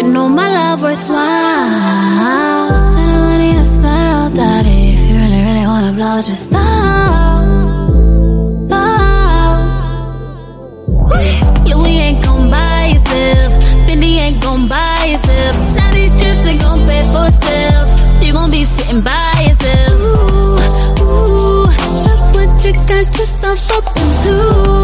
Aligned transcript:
You 0.00 0.08
know 0.08 0.28
my 0.30 0.48
love 0.48 0.80
worthwhile. 0.80 2.68
Put 2.96 3.04
the 3.12 3.20
money 3.20 3.50
in 3.50 3.58
a 3.58 3.66
spiral, 3.66 4.30
daddy. 4.30 4.94
If 4.94 5.00
you 5.06 5.14
really, 5.14 5.42
really 5.44 5.66
wanna 5.66 5.92
blow, 5.92 6.22
just 6.22 6.44
stop. 6.48 7.44
Stop. 8.64 9.60
Louis 11.68 11.98
ain't 12.06 12.24
gon' 12.24 12.48
buy 12.48 12.80
yourself. 12.94 13.50
Fendi 13.84 14.16
ain't 14.24 14.40
gon' 14.40 14.68
buy 14.68 15.04
yourself. 15.04 15.74
Now 15.74 15.92
these 15.92 16.14
trips 16.18 16.46
ain't 16.46 16.62
gon' 16.62 16.86
pay 16.88 17.02
for 17.12 17.26
itself. 17.28 17.86
You 18.24 18.32
gon' 18.32 18.50
be 18.50 18.64
sitting 18.64 19.02
by 19.02 19.32
yourself. 19.48 20.00
Ooh, 20.00 21.04
ooh, 21.04 21.66
that's 22.06 22.26
what 22.34 22.48
you 22.64 22.72
got 22.88 23.04
yourself 23.18 23.70
up 23.76 23.84
into. 24.00 24.79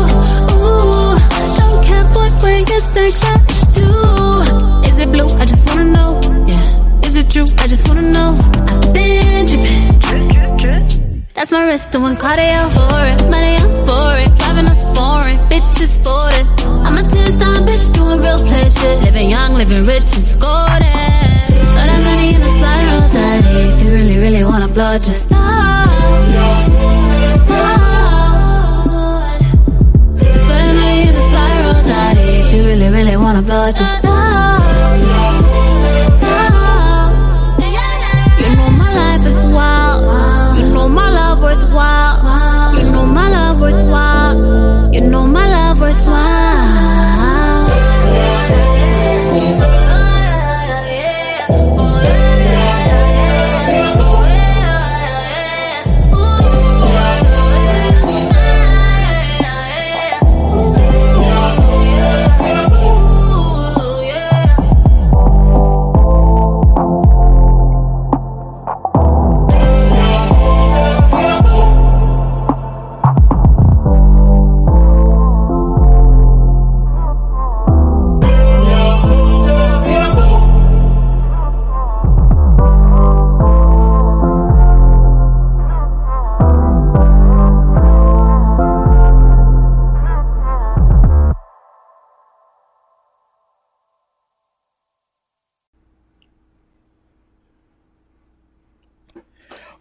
That's 11.36 11.52
my 11.52 11.64
wrist 11.66 11.92
doing 11.92 12.16
cardio 12.16 12.64
for 12.72 12.96
it. 13.10 13.30
Money 13.30 13.56
up 13.56 13.68
for 13.86 14.08
it. 14.24 14.34
Driving 14.40 14.68
us 14.72 14.96
foreign. 14.96 15.36
Bitches 15.52 15.92
for 16.02 16.24
it. 16.32 16.46
I'm 16.66 16.96
a 16.96 17.02
10 17.02 17.34
star 17.36 17.60
bitch 17.60 17.92
doing 17.92 18.20
real 18.24 18.40
play 18.42 18.68
shit. 18.70 19.02
Living 19.04 19.28
young, 19.28 19.52
living 19.52 19.84
rich 19.84 20.10
and 20.16 20.24
it. 20.80 21.46
Throw 21.52 21.84
that 21.90 22.00
money 22.08 22.28
in 22.34 22.40
a 22.40 22.52
spiral, 22.56 23.00
daddy. 23.12 23.68
If 23.68 23.82
you 23.84 23.90
really, 23.92 24.16
really 24.16 24.44
wanna 24.44 24.68
blow, 24.68 24.96
just 24.96 25.28
daddy. 31.84 32.20
If 32.40 32.54
you 32.54 32.64
really, 32.64 32.88
really 32.88 33.16
wanna 33.18 33.42
blow, 33.42 33.70
just 33.72 33.98
stop. 33.98 34.25
Love 43.56 43.72
worthwhile. 43.72 44.94
You 44.94 45.00
know 45.02 45.26
my 45.26 45.48
love 45.48 45.80
worthwhile. 45.80 46.55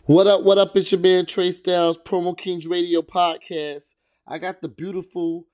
What 0.07 0.27
up, 0.27 0.43
what 0.43 0.59
up? 0.59 0.77
It's 0.77 0.91
your 0.91 1.01
man 1.01 1.25
Trey 1.25 1.51
Styles, 1.51 1.97
Promo 1.97 2.38
Kings 2.38 2.67
Radio 2.67 3.01
Podcast. 3.01 3.95
I 4.27 4.38
got 4.38 4.61
the 4.61 4.69
beautiful 4.69 5.47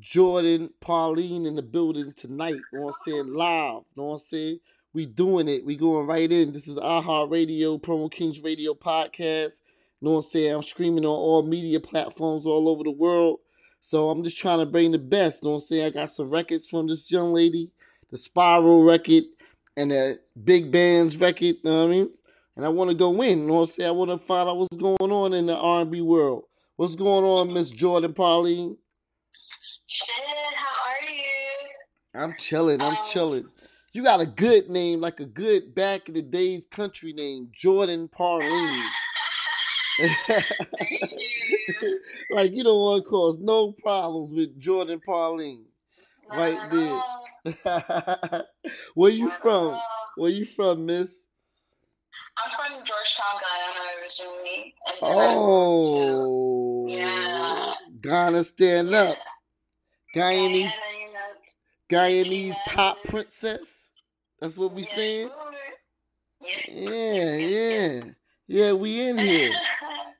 Jourdin 0.00 0.70
Pauline 0.80 1.44
in 1.44 1.54
the 1.54 1.62
building 1.62 2.14
tonight. 2.16 2.54
You 2.72 2.78
know 2.78 2.86
what 2.86 2.94
I'm 2.94 3.12
saying? 3.12 3.34
Live. 3.34 3.72
You 3.74 3.84
know 3.96 4.04
what 4.04 4.12
I'm 4.12 4.18
saying? 4.20 4.60
We 4.94 5.04
doing 5.04 5.46
it. 5.46 5.62
We 5.62 5.76
going 5.76 6.06
right 6.06 6.32
in. 6.32 6.52
This 6.52 6.68
is 6.68 6.78
iHeart 6.78 7.30
Radio, 7.30 7.76
Promo 7.76 8.10
Kings 8.10 8.40
Radio 8.40 8.72
Podcast. 8.72 9.60
You 10.00 10.06
know 10.06 10.12
what 10.12 10.16
I'm 10.16 10.22
saying? 10.22 10.54
I'm 10.54 10.62
streaming 10.62 11.04
on 11.04 11.10
all 11.10 11.42
media 11.42 11.78
platforms 11.78 12.46
all 12.46 12.70
over 12.70 12.84
the 12.84 12.90
world. 12.90 13.40
So 13.82 14.08
I'm 14.08 14.24
just 14.24 14.38
trying 14.38 14.60
to 14.60 14.66
bring 14.66 14.90
the 14.90 14.98
best. 14.98 15.42
You 15.42 15.48
know 15.48 15.56
what 15.56 15.64
I'm 15.64 15.66
saying? 15.66 15.84
I 15.84 15.90
got 15.90 16.10
some 16.10 16.30
records 16.30 16.66
from 16.66 16.86
this 16.86 17.12
young 17.12 17.34
lady, 17.34 17.70
the 18.10 18.16
Spiral 18.16 18.84
record, 18.84 19.24
and 19.76 19.90
the 19.90 20.18
Big 20.44 20.72
Bandz 20.72 21.20
record. 21.20 21.42
You 21.42 21.56
know 21.62 21.80
what 21.80 21.84
I 21.84 21.92
mean? 21.92 22.10
And 22.58 22.66
I 22.66 22.70
want 22.70 22.90
to 22.90 22.96
go 22.96 23.22
in. 23.22 23.38
You 23.38 23.46
know 23.46 23.54
what 23.54 23.60
I'm 23.60 23.66
saying? 23.68 23.88
I 23.88 23.92
want 23.92 24.10
to 24.10 24.18
find 24.18 24.48
out 24.48 24.56
what's 24.56 24.76
going 24.76 25.12
on 25.12 25.32
in 25.32 25.46
the 25.46 25.56
R&B 25.56 26.00
world. 26.00 26.42
What's 26.74 26.96
going 26.96 27.24
on, 27.24 27.52
Miss 27.54 27.70
Jourdin 27.70 28.16
Pauline? 28.16 28.76
Shit, 29.86 30.24
how 30.54 30.90
are 30.90 31.08
you? 31.08 32.20
I'm 32.20 32.34
chilling. 32.36 32.80
I'm 32.80 32.96
Um, 32.96 33.04
chilling. 33.08 33.44
You 33.92 34.02
got 34.02 34.20
a 34.20 34.26
good 34.26 34.68
name, 34.70 35.00
like 35.00 35.20
a 35.20 35.24
good 35.24 35.72
back 35.72 36.08
in 36.08 36.14
the 36.14 36.22
days 36.22 36.66
country 36.66 37.12
name, 37.12 37.48
Jourdin 37.56 38.10
Pauline. 38.10 38.84
Thank 40.26 41.12
you. 41.12 42.00
like 42.32 42.50
you 42.52 42.64
don't 42.64 42.80
want 42.80 43.04
to 43.04 43.08
cause 43.08 43.38
no 43.38 43.70
problems 43.70 44.32
with 44.32 44.60
Jourdin 44.60 45.00
Pauline. 45.04 45.64
Right 46.28 46.58
there. 46.72 48.42
Where 48.94 49.12
you 49.12 49.30
from? 49.30 49.80
Where 50.16 50.30
you 50.30 50.44
from, 50.44 50.86
Miss? 50.86 51.27
I'm 52.44 52.50
from 52.56 52.84
Georgetown, 52.84 53.40
Guyana 53.42 54.02
originally. 54.02 54.74
And 54.86 54.96
then 55.02 55.18
I 55.18 55.34
moved 55.34 55.48
Oh, 55.50 56.86
to, 56.88 56.92
yeah. 56.94 57.74
Ghana, 58.00 58.44
stand 58.44 58.90
Yeah. 58.90 59.02
up. 59.02 59.18
Guyanese, 60.14 60.70
Guyana, 60.70 60.98
you 61.00 61.12
know. 61.14 61.34
Guyanese 61.90 62.56
Yeah. 62.56 62.74
pop 62.74 63.04
princess. 63.04 63.90
That's 64.40 64.56
what 64.56 64.72
we 64.72 64.82
Yes, 64.82 64.94
saying. 64.94 65.30
Yeah, 66.68 67.36
yeah, 67.36 68.02
yeah. 68.46 68.72
We 68.72 69.00
in 69.08 69.18
here. 69.18 69.52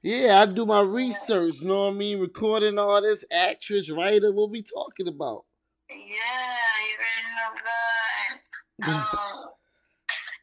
Yeah, 0.02 0.40
I 0.42 0.46
do 0.46 0.66
my 0.66 0.80
research. 0.80 1.60
Know 1.62 1.84
what 1.86 1.90
I 1.90 1.96
mean? 1.96 2.20
Recording 2.20 2.78
artist, 2.78 3.24
actress, 3.32 3.90
writer. 3.90 4.32
What 4.32 4.50
we 4.50 4.62
talking 4.62 5.08
about? 5.08 5.44
Yeah, 5.90 5.96
you 5.96 6.96
already 6.98 7.28
know 7.36 7.52
that. 7.64 8.40
Um, 9.18 9.50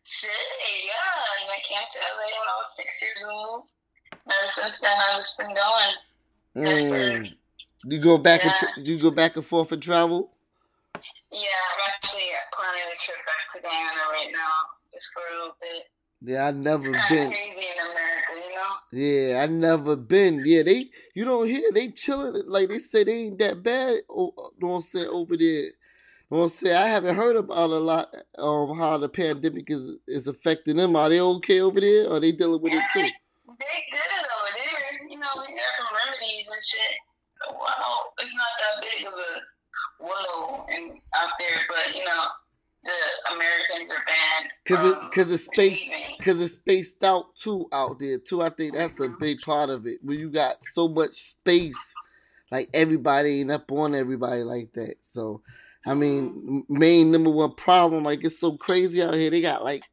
shit, 0.03 0.31
yeah. 0.85 1.04
I 1.65 1.73
came 1.73 1.87
to 1.93 1.99
LA 1.99 2.25
when 2.25 2.47
I 2.47 2.57
was 2.61 2.75
six 2.75 3.01
years 3.01 3.25
old. 3.29 3.63
Ever 4.13 4.47
since 4.47 4.79
then, 4.79 4.91
I've 5.09 5.17
just 5.17 5.37
been 5.37 5.53
going. 5.53 5.95
Mm. 6.55 7.37
You 7.85 7.99
go 7.99 8.17
back 8.17 8.41
and 8.43 8.51
Yeah. 8.51 8.73
tr- 8.73 8.79
you 8.81 8.99
go 8.99 9.11
back 9.11 9.35
and 9.35 9.45
forth 9.45 9.71
and 9.71 9.81
travel. 9.81 10.31
Yeah, 11.31 11.39
I'm 11.73 11.91
actually 11.93 12.29
planning 12.53 12.83
a 12.83 12.97
trip 12.99 13.17
back 13.25 13.53
to 13.53 13.61
Guyana 13.61 14.11
right 14.11 14.31
now, 14.31 14.53
just 14.93 15.07
for 15.11 15.21
a 15.27 15.37
little 15.37 15.57
bit. 15.59 15.89
Yeah, 16.21 16.47
I've 16.47 16.55
never 16.55 16.91
been. 16.91 17.31
crazy 17.31 17.67
in 17.67 17.91
America, 17.91 18.31
you 18.35 18.55
know? 18.55 18.75
Yeah, 18.91 19.43
I 19.43 19.47
never 19.47 19.95
been. 19.95 20.43
Yeah, 20.45 20.63
they 20.63 20.89
you 21.13 21.25
don't 21.25 21.47
hear 21.47 21.71
they 21.73 21.89
chilling 21.89 22.43
like 22.47 22.69
they 22.69 22.79
say 22.79 23.03
they 23.03 23.25
ain't 23.25 23.39
that 23.39 23.61
bad. 23.61 23.99
Oh, 24.09 24.33
what 24.59 24.83
I'm 24.95 25.07
over 25.09 25.35
there. 25.35 25.71
I'm 26.43 26.49
saying? 26.49 26.75
I 26.75 26.87
haven't 26.87 27.15
heard 27.15 27.35
about 27.35 27.69
a 27.69 27.79
lot 27.79 28.13
um 28.37 28.77
how 28.77 28.97
the 28.97 29.09
pandemic 29.09 29.69
is 29.69 29.97
is 30.07 30.27
affecting 30.27 30.77
them. 30.77 30.95
Are 30.95 31.09
they 31.09 31.21
okay 31.21 31.61
over 31.61 31.79
there? 31.79 32.07
Or 32.09 32.19
they 32.19 32.31
dealing 32.31 32.61
with 32.61 32.73
it 32.73 32.83
too? 32.93 33.01
They 33.01 33.77
good 33.91 34.15
over 34.35 34.51
there. 34.55 35.09
You 35.09 35.19
know, 35.19 35.27
we 35.37 35.47
got 35.53 35.71
some 35.77 35.87
remedies 35.91 36.47
and 36.51 36.63
shit. 36.63 36.95
Well, 37.47 38.13
it's 38.19 38.31
not 38.33 38.53
that 38.59 38.81
big 38.81 39.07
of 39.07 39.13
a 39.13 40.03
willow 40.03 40.65
and 40.69 40.91
out 41.15 41.29
there, 41.37 41.59
but 41.67 41.95
you 41.95 42.03
know, 42.03 42.25
the 42.83 43.33
Americans 43.33 43.91
are 43.91 44.03
banned. 44.05 44.51
Cause 44.67 44.91
it 44.91 45.11
cause 45.11 45.31
it's 45.31 45.45
spaced 45.45 45.81
leaving. 45.81 46.17
cause 46.21 46.41
it's 46.41 46.55
spaced 46.55 47.03
out 47.03 47.35
too 47.35 47.67
out 47.71 47.99
there 47.99 48.17
too. 48.19 48.41
I 48.41 48.49
think 48.49 48.73
that's 48.73 48.99
a 48.99 49.09
big 49.09 49.41
part 49.41 49.69
of 49.69 49.85
it. 49.85 49.99
When 50.01 50.19
you 50.19 50.29
got 50.29 50.57
so 50.73 50.87
much 50.87 51.13
space, 51.13 51.93
like 52.51 52.69
everybody 52.73 53.41
ain't 53.41 53.51
up 53.51 53.71
on 53.71 53.95
everybody 53.95 54.43
like 54.43 54.73
that. 54.73 54.95
So 55.03 55.41
I 55.85 55.93
mean, 55.93 56.63
main 56.67 57.11
number 57.11 57.29
one 57.29 57.53
problem, 57.55 58.03
like 58.03 58.23
it's 58.23 58.39
so 58.39 58.57
crazy 58.57 59.01
out 59.03 59.13
here. 59.13 59.29
They 59.29 59.41
got 59.41 59.63
like, 59.63 59.83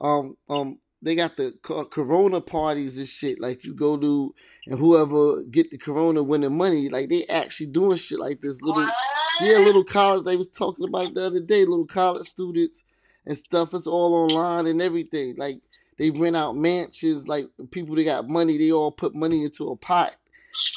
um, 0.00 0.36
um, 0.48 0.78
they 1.02 1.14
got 1.14 1.36
the 1.36 1.52
Corona 1.62 2.40
parties 2.40 2.98
and 2.98 3.08
shit. 3.08 3.40
Like 3.40 3.64
you 3.64 3.74
go 3.74 3.96
to 3.96 4.34
and 4.66 4.78
whoever 4.78 5.42
get 5.44 5.70
the 5.70 5.78
Corona 5.78 6.22
winning 6.22 6.56
money, 6.56 6.88
like 6.88 7.08
they 7.08 7.24
actually 7.26 7.66
doing 7.66 7.96
shit 7.96 8.20
like 8.20 8.40
this. 8.42 8.60
Little, 8.60 8.84
What? 8.84 8.94
yeah, 9.40 9.58
little 9.58 9.84
college. 9.84 10.24
They 10.24 10.36
was 10.36 10.48
talking 10.48 10.86
about 10.86 11.06
it 11.06 11.14
the 11.14 11.26
other 11.26 11.40
day. 11.40 11.64
Little 11.64 11.86
college 11.86 12.26
students 12.26 12.84
and 13.26 13.36
stuff. 13.36 13.74
It's 13.74 13.86
all 13.86 14.14
online 14.14 14.66
and 14.66 14.80
everything. 14.82 15.36
Like 15.36 15.60
they 15.98 16.10
rent 16.10 16.36
out 16.36 16.56
mansions. 16.56 17.26
Like 17.26 17.46
people 17.70 17.96
that 17.96 18.04
got 18.04 18.28
money, 18.28 18.56
they 18.58 18.70
all 18.70 18.92
put 18.92 19.14
money 19.14 19.44
into 19.44 19.68
a 19.70 19.76
pot. 19.76 20.14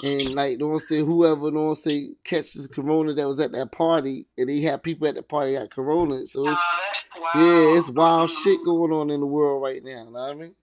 And 0.04 0.36
like, 0.36 0.58
don't 0.60 0.82
say 0.82 1.00
whoever, 1.00 1.50
don't 1.52 1.78
say 1.78 2.10
catches 2.24 2.68
corona 2.68 3.14
that 3.14 3.28
was 3.28 3.40
at 3.40 3.54
that 3.54 3.72
party, 3.72 4.26
and 4.38 4.50
they 4.50 4.60
had 4.62 4.84
people 4.84 5.08
at 5.08 5.16
the 5.16 5.24
party 5.24 5.54
got 5.54 5.70
corona. 5.70 6.26
So 6.26 6.48
Oh, 6.48 6.52
it's 6.52 7.22
wild. 7.22 7.46
yeah, 7.48 7.78
it's 7.78 7.90
wild 7.90 8.30
Mhm. 8.30 8.44
shit 8.44 8.66
going 8.66 8.92
on 8.92 9.10
in 9.10 9.20
the 9.20 9.26
world 9.26 9.62
right 9.62 9.82
now. 9.84 10.04
you 10.04 10.06
Know 10.06 10.12
what 10.12 10.32
I 10.32 10.34
mean? 10.34 10.56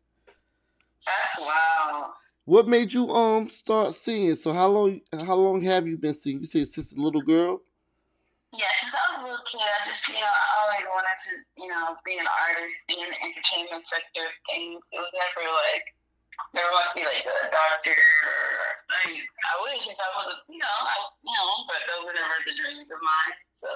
That's 1.07 1.39
wild. 1.39 2.13
What 2.45 2.69
made 2.69 2.93
you 2.93 3.09
um 3.11 3.49
start 3.49 3.95
singing? 3.95 4.35
So 4.37 4.53
how 4.53 4.69
long 4.69 5.01
how 5.13 5.37
long 5.37 5.61
have 5.63 5.87
you 5.87 5.97
been 5.97 6.15
singing? 6.15 6.41
You 6.41 6.47
said 6.47 6.69
since 6.69 6.93
a 6.93 7.01
little 7.01 7.23
girl. 7.23 7.63
Yeah, 8.53 8.67
since 8.81 8.93
I 8.93 9.15
was 9.15 9.23
a 9.23 9.31
little 9.31 9.45
kid, 9.47 9.63
I 9.63 9.87
just, 9.87 10.09
you 10.09 10.15
know, 10.19 10.27
I 10.27 10.47
always 10.67 10.87
wanted 10.91 11.19
to, 11.23 11.33
you 11.63 11.69
know, 11.71 11.95
be 12.05 12.19
an 12.19 12.27
artist, 12.27 12.83
be 12.91 12.95
in 12.99 13.07
the 13.07 13.21
entertainment 13.23 13.87
sector 13.87 14.27
of 14.27 14.35
things. 14.51 14.83
It 14.91 14.99
was 14.99 15.13
never 15.15 15.47
like, 15.47 15.87
want 16.55 16.89
to 16.89 16.95
be 16.95 17.05
like 17.05 17.25
a 17.25 17.49
doctor. 17.51 17.95
Or, 17.95 18.41
I 18.91 18.99
mean, 19.09 19.23
I 19.23 19.53
wish 19.71 19.87
if 19.89 19.97
I 19.99 20.09
was, 20.19 20.35
a, 20.35 20.37
you 20.53 20.59
know, 20.59 20.77
I, 20.83 20.95
you 21.25 21.35
know, 21.35 21.51
but 21.69 21.81
those 21.89 22.03
were 22.07 22.17
never 22.17 22.37
the 22.47 22.55
dreams 22.57 22.89
of 22.91 23.01
mine. 23.03 23.37
So, 23.57 23.71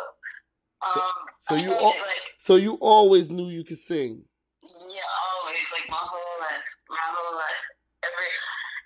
um, 0.85 1.17
so 1.41 1.53
you 1.55 1.73
al- 1.75 1.97
like, 2.05 2.25
So 2.39 2.57
you 2.57 2.75
always 2.81 3.31
knew 3.31 3.49
you 3.49 3.65
could 3.65 3.79
sing. 3.79 4.25
yeah, 4.63 5.09
always, 5.33 5.65
like 5.73 5.89
my 5.89 6.01
whole 6.03 6.37
life, 6.41 6.69
my 6.91 7.07
whole 7.15 7.37
life, 7.37 7.63
every. 8.05 8.31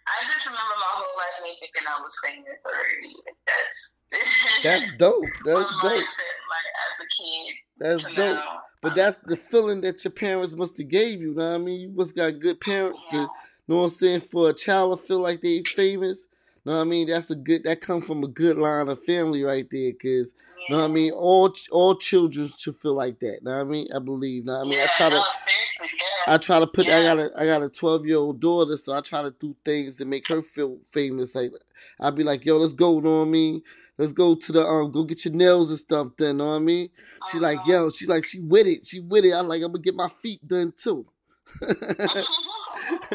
I 0.08 0.24
just 0.32 0.46
remember 0.46 0.74
my 0.80 0.92
whole 0.96 1.16
life 1.20 1.36
me 1.44 1.56
thinking 1.60 1.84
I 1.86 2.00
was 2.00 2.14
famous 2.24 2.64
already. 2.64 3.12
That's 3.44 3.94
That's 4.64 4.86
dope. 4.96 5.24
That's 5.44 5.68
dope. 5.82 5.92
mindset, 5.92 6.36
like 6.48 6.68
as 6.84 6.94
a 6.96 7.08
kid. 7.12 7.54
That's 7.78 8.02
dope. 8.16 8.36
now. 8.36 8.60
But 8.80 8.92
Um, 8.92 8.96
that's 8.96 9.18
the 9.26 9.36
feeling 9.36 9.80
that 9.82 10.02
your 10.04 10.12
parents 10.12 10.52
must 10.54 10.78
have 10.78 10.88
gave 10.88 11.20
you. 11.20 11.30
You 11.30 11.34
know 11.34 11.48
what 11.50 11.54
I 11.56 11.58
mean? 11.58 11.80
You 11.80 11.90
must 11.90 12.16
got 12.16 12.38
good 12.38 12.58
parents 12.60 13.02
to 13.10 13.16
yeah. 13.16 13.26
Know 13.68 13.76
what 13.76 13.82
I'm 13.84 13.90
saying 13.90 14.22
for 14.22 14.50
a 14.50 14.54
child 14.54 14.98
to 14.98 15.06
feel 15.06 15.20
like 15.20 15.40
they 15.40 15.62
famous. 15.62 16.26
Know 16.64 16.74
what 16.76 16.82
I 16.82 16.84
mean? 16.84 17.08
That's 17.08 17.30
a 17.30 17.36
good 17.36 17.64
that 17.64 17.80
come 17.80 18.02
from 18.02 18.24
a 18.24 18.28
good 18.28 18.58
line 18.58 18.88
of 18.88 19.02
family 19.04 19.42
right 19.42 19.66
there. 19.70 19.92
Cause 19.92 20.34
know 20.68 20.78
what 20.78 20.84
I 20.84 20.88
mean? 20.88 21.12
All 21.12 21.54
all 21.70 21.96
children 21.96 22.50
should 22.58 22.76
feel 22.80 22.94
like 22.94 23.20
that. 23.20 23.40
Know 23.42 23.52
what 23.56 23.60
I 23.60 23.64
mean? 23.64 23.88
I 23.94 23.98
believe. 24.00 24.44
Know 24.44 24.58
what 24.58 24.66
I 24.66 24.70
mean? 24.70 24.80
I 24.80 24.86
try 24.96 25.08
to 25.08 25.14
no, 25.16 25.24
seriously, 25.46 25.88
yeah. 26.26 26.34
I 26.34 26.38
try 26.38 26.60
to 26.60 26.66
put 26.66 26.88
I 26.88 27.02
got 27.02 27.18
a 27.18 27.30
I 27.36 27.46
got 27.46 27.62
a 27.62 27.68
twelve 27.70 28.06
year 28.06 28.18
old 28.18 28.40
daughter, 28.40 28.76
so 28.76 28.92
I 28.94 29.00
try 29.00 29.22
to 29.22 29.34
do 29.40 29.56
things 29.64 29.96
to 29.96 30.04
make 30.04 30.28
her 30.28 30.42
feel 30.42 30.78
famous. 30.90 31.34
Like 31.34 31.52
I'd 32.00 32.16
be 32.16 32.24
like, 32.24 32.44
yo, 32.44 32.58
let's 32.58 32.74
go, 32.74 33.00
know 33.00 33.20
what 33.20 33.28
I 33.28 33.30
mean? 33.30 33.62
Let's 33.96 34.12
go 34.12 34.34
to 34.34 34.52
the 34.52 34.66
um 34.66 34.92
go 34.92 35.04
get 35.04 35.24
your 35.24 35.34
nails 35.34 35.70
and 35.70 35.78
stuff 35.78 36.08
done, 36.18 36.36
know 36.38 36.48
what 36.50 36.56
I 36.56 36.58
mean? 36.58 36.90
She 37.32 37.38
like, 37.38 37.58
Uh-huh. 37.60 37.72
yo, 37.72 37.90
she 37.92 38.06
like 38.06 38.26
she 38.26 38.40
with 38.40 38.66
it. 38.66 38.86
She 38.86 39.00
with 39.00 39.24
it. 39.24 39.32
I'm 39.32 39.48
like, 39.48 39.62
I'm 39.62 39.72
gonna 39.72 39.82
get 39.82 39.94
my 39.94 40.08
feet 40.22 40.46
done 40.46 40.72
too. 40.76 41.06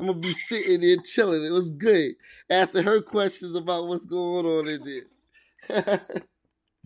I'm 0.00 0.06
gonna 0.06 0.14
be 0.14 0.32
sitting 0.32 0.80
there 0.80 0.96
chilling. 1.04 1.44
It 1.44 1.50
was 1.50 1.70
good. 1.70 2.12
Asking 2.50 2.84
her 2.84 3.00
questions 3.00 3.54
about 3.54 3.86
what's 3.88 4.06
going 4.06 4.46
on 4.46 4.68
in 4.68 4.84
there. 4.84 5.04
it's 5.68 6.24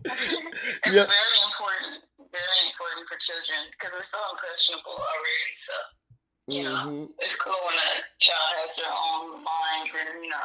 Yeah. 0.85 1.07
very 1.07 1.39
important, 1.47 2.03
very 2.31 2.59
important 2.67 3.07
for 3.07 3.17
children 3.19 3.57
because 3.71 3.91
we're 3.95 4.03
so 4.03 4.17
impressionable 4.33 4.91
already. 4.97 5.53
So 5.61 5.73
you 6.47 6.63
know, 6.63 6.69
Mhm. 6.75 7.09
it's 7.19 7.35
cool 7.37 7.55
when 7.65 7.75
a 7.75 8.03
child 8.19 8.67
has 8.67 8.75
their 8.75 8.91
own 8.91 9.43
mind 9.43 9.89
and 9.95 10.23
you 10.23 10.29
know 10.29 10.37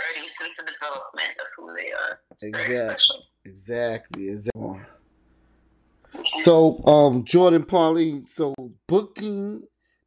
already 0.00 0.28
sense 0.30 0.58
of 0.58 0.66
development 0.66 1.30
of 1.38 1.46
who 1.56 1.72
they 1.76 1.92
are. 1.92 2.20
It's 2.30 2.42
Exactly. 2.44 3.16
Exactly. 3.44 4.28
Exactly. 4.28 4.82
So, 6.42 6.82
um, 6.86 7.24
Jourdin 7.24 7.66
Pauline, 7.66 8.26
so 8.26 8.54
booking, 8.86 9.62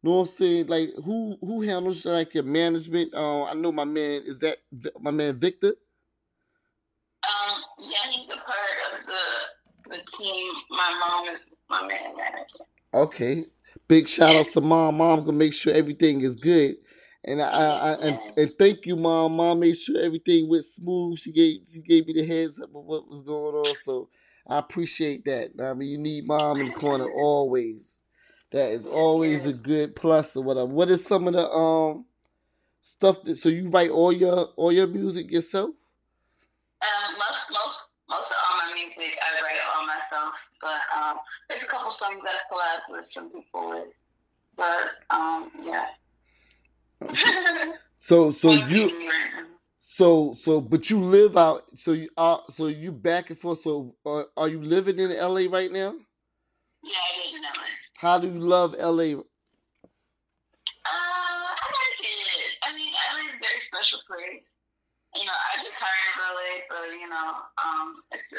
know 0.05 0.11
what 0.11 0.29
I'm 0.29 0.35
saying? 0.35 0.67
Like, 0.67 0.91
who 1.05 1.37
who 1.41 1.63
handles 1.63 2.05
like 2.05 2.35
your 2.35 2.45
management? 2.45 3.13
Uh, 3.15 3.45
I 3.45 3.55
know 3.55 3.71
my 3.73 3.85
man 3.85 4.23
is 4.25 4.39
that 4.39 4.57
my 5.01 5.11
man 5.11 5.39
Victor. 5.39 5.75
Um, 7.23 7.61
yeah, 7.79 8.11
he's 8.11 8.27
a 8.27 8.37
part 8.37 8.77
of 8.93 9.07
the 9.07 9.91
the 9.97 10.17
team. 10.17 10.47
My 10.71 10.97
mom 10.99 11.35
is 11.35 11.49
my 11.69 11.81
man 11.81 12.15
manager. 12.17 12.65
Okay, 12.93 13.45
big 13.87 14.07
shout 14.07 14.35
outs 14.35 14.53
to 14.53 14.61
mom. 14.61 14.97
Mom 14.97 15.21
gonna 15.25 15.33
make 15.37 15.53
sure 15.53 15.73
everything 15.73 16.21
is 16.21 16.35
good, 16.35 16.75
and 17.25 17.41
I, 17.41 17.49
I, 17.49 17.91
I 17.91 17.93
and, 17.95 18.19
and 18.37 18.53
thank 18.59 18.85
you, 18.85 18.97
mom. 18.97 19.33
Mom 19.37 19.59
made 19.61 19.77
sure 19.77 19.99
everything 19.99 20.49
went 20.49 20.65
smooth. 20.65 21.19
She 21.19 21.31
gave 21.31 21.61
she 21.71 21.81
gave 21.81 22.07
me 22.07 22.13
the 22.13 22.25
heads 22.25 22.59
up 22.61 22.75
of 22.75 22.85
what 22.85 23.09
was 23.09 23.23
going 23.23 23.55
on, 23.55 23.75
so 23.75 24.09
I 24.47 24.59
appreciate 24.59 25.25
that. 25.25 25.51
I 25.61 25.73
mean, 25.73 25.89
you 25.89 25.97
need 25.97 26.27
mom 26.27 26.61
in 26.61 26.67
the 26.67 26.73
corner 26.73 27.07
always. 27.09 27.99
That 28.51 28.71
is 28.71 28.85
always 28.85 29.45
a 29.45 29.53
good 29.53 29.95
plus 29.95 30.35
or 30.37 30.43
whatever. 30.43 30.67
What 30.67 30.89
is 30.89 31.05
some 31.05 31.27
of 31.27 31.33
the 31.33 31.49
um 31.49 32.05
stuff 32.81 33.23
that 33.23 33.35
so 33.35 33.49
you 33.49 33.69
write 33.69 33.89
all 33.89 34.11
your 34.11 34.49
all 34.55 34.71
your 34.71 34.87
music 34.87 35.31
yourself? 35.31 35.71
Um, 36.81 37.15
most 37.17 37.51
most 37.51 37.81
most 38.09 38.31
of 38.31 38.37
all 38.49 38.57
my 38.67 38.73
music 38.73 39.17
I 39.21 39.41
write 39.41 39.59
all 39.75 39.85
myself, 39.87 40.33
but 40.61 40.81
um, 40.95 41.17
there's 41.49 41.63
a 41.63 41.65
couple 41.65 41.91
songs 41.91 42.21
that 42.23 42.35
I 42.35 42.53
collab 42.53 42.97
with 42.97 43.11
some 43.11 43.31
people 43.31 43.69
with. 43.69 43.87
But 44.55 44.91
um, 45.09 45.51
yeah. 45.63 45.87
So 47.97 48.31
so 48.31 48.51
you 48.51 48.99
me 48.99 49.07
right 49.07 49.31
now. 49.33 49.47
so 49.79 50.35
so 50.35 50.61
but 50.61 50.91
you 50.91 51.03
live 51.03 51.37
out 51.37 51.63
so 51.75 51.93
you 51.93 52.07
are 52.17 52.39
so 52.51 52.67
you 52.67 52.91
back 52.91 53.31
and 53.31 53.39
forth. 53.39 53.61
So 53.61 53.95
uh, 54.05 54.23
are 54.37 54.47
you 54.47 54.61
living 54.61 54.99
in 54.99 55.09
LA 55.09 55.49
right 55.49 55.71
now? 55.71 55.95
Yeah, 56.83 56.93
I 56.93 57.25
live 57.25 57.35
in 57.35 57.41
LA. 57.41 57.65
How 57.97 58.19
do 58.19 58.27
you 58.27 58.39
love 58.39 58.75
LA? 58.77 59.21
Uh, 60.85 60.91
I 60.91 61.65
like 61.65 61.99
it. 62.01 62.53
I 62.67 62.75
mean, 62.75 62.91
LA 62.93 63.29
is 63.29 63.35
a 63.35 63.39
very 63.39 63.61
special 63.67 63.99
place. 64.07 64.55
You 65.15 65.25
know, 65.25 65.31
I 65.33 65.63
get 65.63 65.73
tired 65.77 66.07
of 66.13 66.19
LA, 66.35 66.51
but 66.69 66.87
you 66.99 67.09
know, 67.09 67.27
um, 67.63 67.95
it's 68.11 68.33
a, 68.33 68.37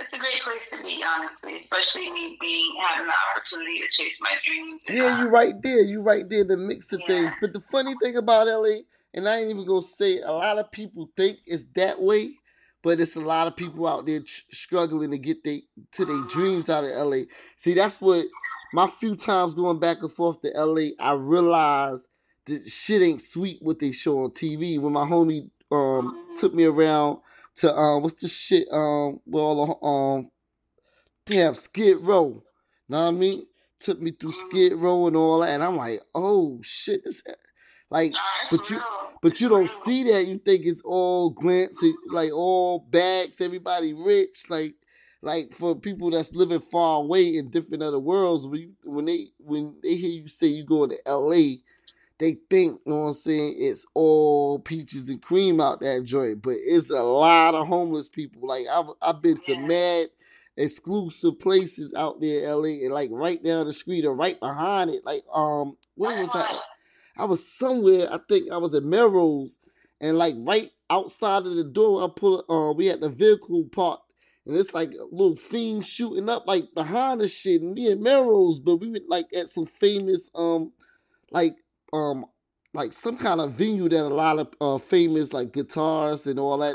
it's 0.00 0.12
a 0.14 0.18
great 0.18 0.42
place 0.42 0.70
to 0.70 0.82
be, 0.82 1.02
honestly. 1.06 1.56
Especially 1.56 2.10
me 2.10 2.36
being 2.40 2.76
having 2.82 3.06
the 3.06 3.14
opportunity 3.32 3.80
to 3.80 3.88
chase 3.90 4.20
my 4.20 4.34
dreams. 4.44 4.82
Yeah, 4.88 5.08
uh, 5.08 5.18
you 5.18 5.28
right 5.28 5.54
there. 5.62 5.80
You 5.82 6.02
right 6.02 6.28
there. 6.28 6.44
The 6.44 6.56
mix 6.56 6.92
of 6.92 7.00
Yeah. 7.00 7.06
things. 7.08 7.34
But 7.40 7.52
the 7.52 7.60
funny 7.60 7.94
thing 7.94 8.16
about 8.16 8.48
LA, 8.48 8.80
and 9.14 9.28
I 9.28 9.38
ain't 9.40 9.50
even 9.50 9.66
gonna 9.66 9.82
say 9.82 10.14
it, 10.14 10.24
a 10.24 10.32
lot 10.32 10.58
of 10.58 10.70
people 10.72 11.10
think 11.16 11.38
it's 11.46 11.64
that 11.76 12.00
way, 12.00 12.32
but 12.82 13.00
it's 13.00 13.16
a 13.16 13.20
lot 13.20 13.46
of 13.48 13.56
people 13.56 13.86
out 13.88 14.06
there 14.06 14.20
tr- 14.20 14.42
struggling 14.52 15.10
to 15.12 15.18
get 15.18 15.44
they 15.44 15.62
to 15.92 16.04
their 16.04 16.22
dreams 16.22 16.70
out 16.70 16.84
of 16.84 16.90
LA. 16.92 17.22
See, 17.56 17.74
that's 17.74 18.00
what 18.00 18.26
my 18.72 18.86
few 18.86 19.16
times 19.16 19.54
going 19.54 19.78
back 19.78 20.02
and 20.02 20.12
forth 20.12 20.40
to 20.42 20.50
LA, 20.54 20.90
I 21.00 21.12
realized 21.12 22.06
the 22.46 22.66
shit 22.68 23.02
ain't 23.02 23.20
sweet 23.20 23.58
what 23.60 23.78
they 23.78 23.92
show 23.92 24.24
on 24.24 24.30
TV. 24.30 24.80
When 24.80 24.92
my 24.92 25.06
homie 25.06 25.50
um 25.70 26.26
took 26.38 26.54
me 26.54 26.64
around 26.64 27.18
to 27.56 27.74
um 27.74 28.02
what's 28.02 28.22
the 28.22 28.28
shit 28.28 28.66
um 28.72 29.20
the 29.26 29.76
um 29.82 30.30
damn 31.26 31.54
Skid 31.54 31.98
Row. 32.00 32.42
Know 32.88 33.04
what 33.04 33.08
I 33.08 33.10
mean? 33.10 33.46
Took 33.80 34.00
me 34.00 34.12
through 34.12 34.32
Skid 34.32 34.72
Row 34.74 35.06
and 35.06 35.16
all 35.16 35.40
that, 35.40 35.50
and 35.50 35.62
I'm 35.62 35.76
like, 35.76 36.00
oh 36.14 36.58
shit, 36.62 37.04
this 37.04 37.22
like, 37.90 38.12
but 38.50 38.68
you 38.70 38.80
but 39.22 39.40
you 39.40 39.48
don't 39.48 39.70
see 39.70 40.04
that. 40.04 40.26
You 40.26 40.38
think 40.38 40.66
it's 40.66 40.82
all 40.84 41.34
glancy, 41.34 41.92
like 42.08 42.32
all 42.32 42.80
bags, 42.80 43.40
everybody 43.40 43.92
rich, 43.92 44.44
like 44.48 44.74
like 45.22 45.52
for 45.54 45.76
people 45.76 46.10
that's 46.10 46.32
living 46.34 46.60
far 46.60 47.02
away 47.02 47.36
in 47.36 47.50
different 47.50 47.82
other 47.82 47.98
worlds. 47.98 48.46
When 48.46 48.60
you, 48.60 48.72
when 48.84 49.06
they 49.06 49.28
when 49.38 49.74
they 49.82 49.96
hear 49.96 50.10
you 50.10 50.28
say 50.28 50.48
you 50.48 50.64
going 50.64 50.90
to 50.90 50.98
L.A., 51.08 51.60
they 52.18 52.38
think, 52.50 52.80
you 52.86 52.92
know 52.92 53.00
what 53.02 53.06
I'm 53.08 53.14
saying, 53.14 53.56
it's 53.58 53.86
all 53.94 54.60
peaches 54.60 55.10
and 55.10 55.22
cream 55.22 55.60
out 55.60 55.82
that 55.82 56.04
joint, 56.06 56.42
but 56.42 56.56
it's 56.62 56.90
a 56.90 57.02
lot 57.04 57.54
of 57.56 57.68
homeless 57.68 58.08
people. 58.08 58.48
Like 58.48 58.66
I've 58.72 58.86
I've 59.02 59.22
been 59.22 59.38
to 59.42 59.52
Yeah. 59.54 59.66
mad 59.66 60.08
exclusive 60.58 61.38
places 61.40 61.94
out 61.94 62.22
there, 62.22 62.44
in 62.44 62.50
LA, 62.50 62.68
and 62.86 62.94
like 62.94 63.10
right 63.12 63.42
down 63.44 63.66
the 63.66 63.74
street 63.74 64.06
or 64.06 64.14
right 64.16 64.40
behind 64.40 64.90
it. 64.90 65.04
Like 65.04 65.22
um, 65.34 65.76
where 65.96 66.16
was 66.16 66.30
I? 66.34 66.58
I 67.18 67.26
was 67.26 67.48
somewhere. 67.48 68.12
I 68.12 68.20
think 68.28 68.50
I 68.52 68.58
was 68.58 68.74
at 68.74 68.84
Melrose, 68.84 69.60
and 70.00 70.18
like 70.18 70.34
right 70.38 70.72
outside 70.90 71.46
of 71.46 71.56
the 71.56 71.64
door, 71.64 72.04
I 72.04 72.08
pull. 72.14 72.44
Uh, 72.50 72.74
we 72.74 72.86
had 72.86 73.02
the 73.02 73.10
vehicle 73.10 73.66
parked, 73.72 74.04
and 74.48 74.56
it's 74.58 74.74
like 74.74 74.92
a 74.92 75.04
little 75.12 75.36
fiend 75.36 75.86
shooting 75.86 76.30
up 76.30 76.48
like 76.48 76.74
behind 76.74 77.22
the 77.22 77.28
shit. 77.28 77.62
And 77.62 77.78
at 77.80 78.00
Melrose, 78.00 78.60
but 78.60 78.78
we 78.78 78.90
were 78.90 79.00
like 79.08 79.26
at 79.36 79.50
some 79.50 79.66
famous 79.66 80.30
um, 80.34 80.72
like 81.32 81.56
um, 81.92 82.26
like 82.74 82.92
some 82.92 83.18
kind 83.18 83.40
of 83.40 83.52
venue 83.52 83.88
that 83.88 84.02
a 84.06 84.08
lot 84.08 84.38
of 84.40 84.48
uh 84.60 84.78
famous 84.78 85.32
like 85.32 85.52
guitars 85.52 86.26
and 86.26 86.40
all 86.40 86.58
that. 86.58 86.74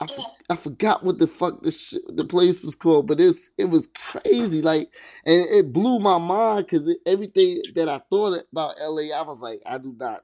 I, 0.00 0.06
for, 0.08 0.26
I 0.50 0.56
forgot 0.56 1.04
what 1.04 1.18
the 1.18 1.26
fuck 1.28 1.62
the 1.64 1.72
sh- 1.72 1.96
the 2.08 2.24
place 2.24 2.62
was 2.62 2.76
called, 2.76 3.08
but 3.08 3.20
it's 3.20 3.50
it 3.58 3.66
was 3.66 3.88
crazy. 3.88 4.62
Like, 4.62 4.90
and 5.26 5.46
it 5.50 5.74
blew 5.74 6.00
my 6.00 6.18
mind 6.18 6.66
because 6.66 6.96
everything 7.06 7.62
that 7.74 7.90
I 7.90 7.98
thought 8.10 8.42
about 8.52 8.76
LA, 8.80 9.16
I 9.16 9.22
was 9.24 9.40
like, 9.40 9.62
I 9.66 9.78
do 9.78 9.96
not, 9.98 10.22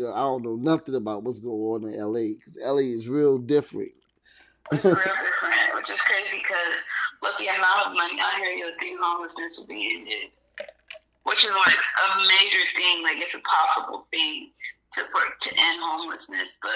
I 0.00 0.20
don't 0.22 0.44
know 0.44 0.56
nothing 0.56 0.94
about 0.96 1.24
what's 1.24 1.40
going 1.40 1.84
on 1.84 1.92
in 1.92 2.00
LA 2.00 2.36
because 2.36 2.58
LA 2.62 2.94
is 2.94 3.08
real 3.08 3.38
different. 3.38 3.92
It's 4.72 4.84
real 4.84 4.94
different, 4.94 5.74
which 5.74 5.90
is 5.90 6.00
crazy 6.02 6.38
because 6.42 6.74
look 7.22 7.36
the 7.38 7.48
amount 7.48 7.86
of 7.86 7.92
money 7.94 8.18
out 8.20 8.34
here 8.38 8.50
you 8.52 8.64
would 8.66 8.78
think 8.80 8.98
homelessness 9.00 9.58
would 9.60 9.68
be 9.68 9.94
ended. 9.96 10.30
Which 11.24 11.44
is 11.44 11.50
like 11.52 11.74
a 11.76 12.18
major 12.18 12.64
thing, 12.76 13.02
like 13.02 13.16
it's 13.18 13.34
a 13.34 13.40
possible 13.40 14.06
thing 14.10 14.50
to 14.94 15.00
for 15.10 15.20
to 15.40 15.50
end 15.58 15.80
homelessness, 15.82 16.54
but 16.62 16.70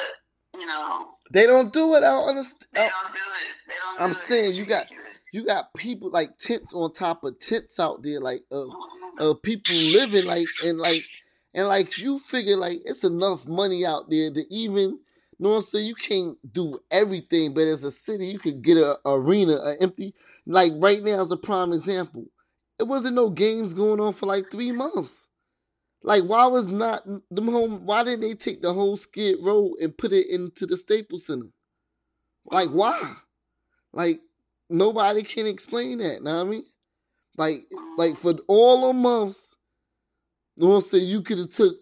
you 0.59 0.67
know, 0.67 1.09
They 1.31 1.47
don't 1.47 1.73
do 1.73 1.95
it. 1.95 1.99
I 1.99 2.09
don't 2.09 2.29
understand. 2.29 2.67
they 2.73 2.81
don't 2.81 3.13
do 3.13 3.19
it. 3.19 3.55
They 3.69 3.75
don't 3.83 4.01
I'm 4.03 4.13
do 4.13 4.19
saying 4.19 4.49
It's 4.51 4.57
you 4.57 4.65
got- 4.67 4.87
You 5.33 5.45
got 5.45 5.75
people 5.75 6.11
like 6.11 6.39
tents 6.39 6.73
on 6.73 6.93
top 6.93 7.23
of 7.25 7.39
tents 7.39 7.79
out 7.79 8.03
there, 8.03 8.19
like 8.21 8.41
uh, 8.51 8.65
uh 9.19 9.35
people 9.35 9.75
living 9.77 10.25
like 10.25 10.47
and 10.65 10.79
like 10.79 11.05
and 11.55 11.69
like 11.69 11.99
you 11.99 12.19
figure 12.21 12.57
like 12.57 12.81
it's 12.87 13.05
enough 13.05 13.47
money 13.47 13.85
out 13.85 14.09
there 14.09 14.31
to 14.33 14.45
even 14.55 14.99
know 15.39 15.51
what 15.51 15.57
I'm 15.59 15.63
saying 15.63 15.87
you 15.87 15.95
can't 15.95 16.37
do 16.53 16.81
everything, 16.91 17.55
but 17.55 17.63
as 17.63 17.85
a 17.85 17.91
city 17.91 18.27
you 18.27 18.39
could 18.39 18.63
get 18.63 18.77
an 18.79 18.97
arena, 19.07 19.55
a 19.57 19.77
empty 19.81 20.15
like 20.47 20.73
right 20.77 21.03
now 21.03 21.21
is 21.21 21.31
a 21.31 21.37
prime 21.37 21.73
example. 21.73 22.27
It 22.79 22.85
wasn't 22.85 23.17
no 23.17 23.31
games 23.31 23.75
going 23.75 24.01
on 24.01 24.13
for 24.13 24.27
like 24.27 24.51
three 24.51 24.73
months. 24.73 25.29
Like 26.03 26.25
why 26.25 26.47
was 26.47 26.67
not 26.67 27.05
them 27.07 27.49
home 27.49 27.87
why 27.87 28.05
didn't 28.05 28.23
they 28.23 28.35
take 28.35 28.63
the 28.63 28.73
whole 28.73 28.97
skid 28.97 29.39
row 29.43 29.75
and 29.81 29.97
put 29.97 30.13
it 30.13 30.29
into 30.29 30.67
the 30.67 30.77
Staples 30.77 31.27
Center? 31.27 31.49
Like 32.47 32.71
why? 32.71 33.17
Like 33.93 34.21
nobody 34.71 35.23
can 35.23 35.47
explain 35.47 35.99
that, 35.99 36.23
know 36.23 36.37
what 36.37 36.47
I 36.47 36.51
mean? 36.51 36.65
Like 37.37 37.65
like 37.97 38.17
for 38.17 38.35
all 38.49 38.89
the 38.89 38.93
months, 38.93 39.57
you 40.57 40.65
know 40.65 40.71
what 40.71 40.77
I'm 40.77 40.83
saying, 40.83 41.09
you 41.09 41.23
could 41.23 41.39
have 41.39 41.51
took 41.51 41.77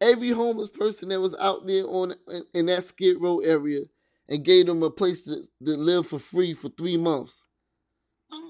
every 0.00 0.30
homeless 0.30 0.68
person 0.68 1.08
that 1.10 1.20
was 1.20 1.34
out 1.36 1.66
there 1.66 1.84
on 1.84 2.14
in, 2.28 2.42
in 2.54 2.66
that 2.66 2.84
Skid 2.84 3.20
Row 3.20 3.38
area 3.40 3.80
and 4.28 4.44
gave 4.44 4.66
them 4.66 4.82
a 4.82 4.90
place 4.90 5.22
to, 5.22 5.42
to 5.64 5.76
live 5.76 6.06
for 6.06 6.18
free 6.18 6.54
for 6.54 6.68
three 6.70 6.96
months 6.96 7.46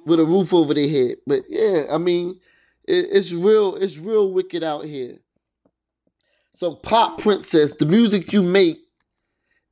with 0.06 0.20
a 0.20 0.24
roof 0.24 0.52
over 0.52 0.74
their 0.74 0.88
head. 0.88 1.16
But 1.26 1.42
yeah, 1.48 1.84
I 1.90 1.98
mean, 1.98 2.40
it, 2.86 3.06
it's 3.12 3.32
real. 3.32 3.76
It's 3.76 3.98
real 3.98 4.32
wicked 4.32 4.64
out 4.64 4.84
here. 4.84 5.18
So, 6.54 6.74
pop 6.74 7.20
princess, 7.20 7.74
the 7.74 7.86
music 7.86 8.32
you 8.32 8.42
make 8.42 8.78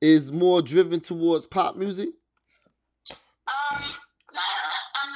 is 0.01 0.31
more 0.31 0.63
driven 0.63 1.01
towards 1.01 1.47
pop 1.47 1.77
music. 1.77 2.11
Um, 3.11 3.83
I'm 3.83 5.11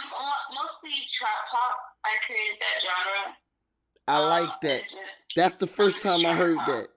mostly 0.54 0.98
trap 1.12 1.30
pop. 1.52 1.76
I 2.04 2.26
created 2.26 2.58
that 2.58 2.82
genre. 2.82 3.36
I 4.08 4.18
like 4.18 4.60
that. 4.62 4.82
That's 5.36 5.54
the 5.56 5.66
first 5.66 6.00
time 6.00 6.26
I 6.26 6.34
heard 6.34 6.58
that. 6.66 6.88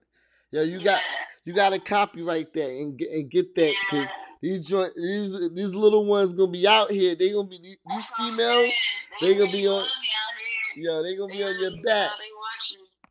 Yo, 0.51 0.63
you 0.63 0.83
got 0.83 1.01
you 1.45 1.53
got 1.53 1.73
to 1.73 1.79
copyright 1.79 2.53
that 2.53 2.69
and 2.69 2.97
get 2.97 3.09
and 3.11 3.29
get 3.29 3.55
that 3.55 3.73
because 3.81 4.09
these 4.41 4.59
joint 4.61 4.93
these 4.95 5.35
these 5.53 5.73
little 5.73 6.05
ones 6.05 6.33
gonna 6.33 6.51
be 6.51 6.67
out 6.67 6.91
here. 6.91 7.15
They 7.15 7.31
gonna 7.31 7.47
be 7.47 7.59
these, 7.59 8.05
females. 8.17 8.71
they 9.21 9.35
gonna 9.35 9.51
be 9.51 9.67
on-. 9.67 9.87
Yo, 10.75 11.03
they 11.03 11.15
gonna 11.15 11.33
be 11.33 11.43
on 11.43 11.59
your 11.59 11.81
back. 11.83 12.11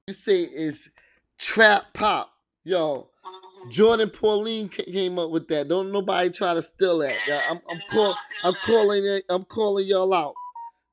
You 0.07 0.15
say 0.15 0.43
it's 0.43 0.89
trap 1.39 1.87
pop. 1.95 2.33
Yo. 2.65 3.09
Jourdin 3.71 4.13
Pauline 4.13 4.69
came 4.69 5.21
up 5.21 5.31
with 5.31 5.47
that. 5.49 5.69
Don't 5.69 5.93
nobody 5.93 6.31
try 6.31 6.53
to 6.53 6.63
steal 6.63 6.99
that. 6.99 7.17
I'm 7.49 7.61
I'm 7.71 7.81
call 7.89 8.17
I'm 8.43 8.55
calling 8.65 9.07
it. 9.07 9.25
I'm 9.29 9.45
calling 9.45 9.87
y'all 9.87 10.13
out. 10.13 10.35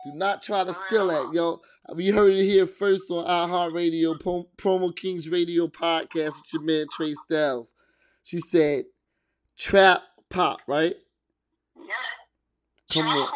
Do 0.05 0.11
not 0.13 0.41
try 0.41 0.63
to 0.63 0.73
steal 0.73 1.07
that, 1.07 1.33
yo. 1.33 1.61
We 1.93 2.09
heard 2.09 2.31
it 2.31 2.45
here 2.45 2.65
first 2.67 3.11
on 3.11 3.25
iHeartRadio, 3.25 4.19
Pro- 4.19 4.47
Promo 4.57 4.95
Kings 4.95 5.27
Radio 5.29 5.67
podcast 5.67 6.37
with 6.37 6.53
your 6.53 6.61
man 6.61 6.85
Trey 6.91 7.13
Styles. 7.25 7.73
She 8.23 8.39
said, 8.39 8.85
"Trap 9.57 10.01
pop," 10.29 10.59
right? 10.67 10.95
Yeah. 11.75 11.93
Come 12.93 13.03
Trap 13.03 13.15
on. 13.17 13.27
pop. 13.27 13.35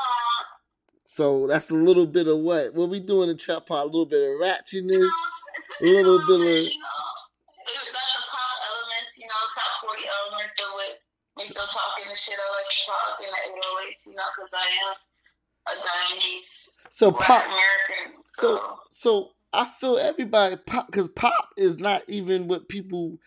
So 1.05 1.47
that's 1.47 1.69
a 1.69 1.75
little 1.75 2.05
bit 2.07 2.27
of 2.27 2.39
what? 2.39 2.73
What 2.73 2.89
we 2.89 2.99
doing 2.99 3.29
in 3.29 3.37
trap 3.37 3.65
pop? 3.67 3.83
A 3.83 3.85
little 3.85 4.05
bit 4.05 4.21
of 4.23 4.29
You 4.29 4.39
know, 4.39 4.45
ratchetness. 4.45 5.03
it's, 5.05 5.69
it's 5.69 5.81
a 5.81 5.85
little 5.85 6.19
bit 6.25 6.39
of- 6.41 6.47
you 6.47 6.79
know, 6.79 7.05
it's 7.67 7.91
got 7.91 8.07
the 8.07 8.23
pop 8.31 8.57
elements, 8.71 9.17
you 9.17 9.27
know, 9.27 9.41
top 9.53 9.73
40 9.83 10.01
elements 10.07 10.53
of 10.61 10.73
it. 10.89 10.95
Me 11.37 11.45
still 11.49 11.65
talking 11.67 12.05
the 12.09 12.15
shit 12.15 12.37
I 12.37 12.45
like 12.53 12.69
to 12.69 12.77
talk 12.85 13.17
in 13.21 13.29
the 13.29 13.41
808s, 13.57 14.05
you 14.05 14.15
know, 14.15 14.25
because 14.37 14.53
I 14.53 14.65
am 14.89 14.93
a 15.67 15.71
Guyanese 15.71 16.69
So 16.89 17.11
pop. 17.11 17.43
American. 17.45 18.23
So 18.35 18.57
So, 18.57 18.79
so 18.91 19.29
I 19.53 19.65
feel 19.79 19.97
everybody 19.97 20.57
pop 20.57 20.87
because 20.87 21.09
pop 21.09 21.49
is 21.57 21.77
not 21.77 22.03
even 22.07 22.47
what 22.47 22.69
people 22.69 23.17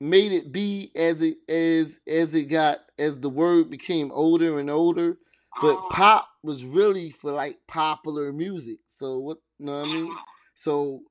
made 0.00 0.32
it 0.32 0.52
be 0.52 0.90
as 0.96 1.22
it 1.22 1.38
as 1.48 1.98
as 2.08 2.34
it 2.34 2.44
got 2.44 2.80
as 2.98 3.18
the 3.18 3.30
word 3.30 3.70
became 3.70 4.10
older 4.12 4.58
and 4.58 4.70
older. 4.70 5.18
But 5.62 5.76
um, 5.76 5.88
pop 5.90 6.28
was 6.42 6.64
really 6.64 7.10
for 7.10 7.32
like 7.32 7.58
popular 7.66 8.32
music. 8.32 8.78
So 8.90 9.18
what 9.18 9.38
you 9.58 9.66
know 9.66 9.80
what 9.80 9.88
I 9.88 9.92
mean? 9.92 10.16
So 10.54 11.02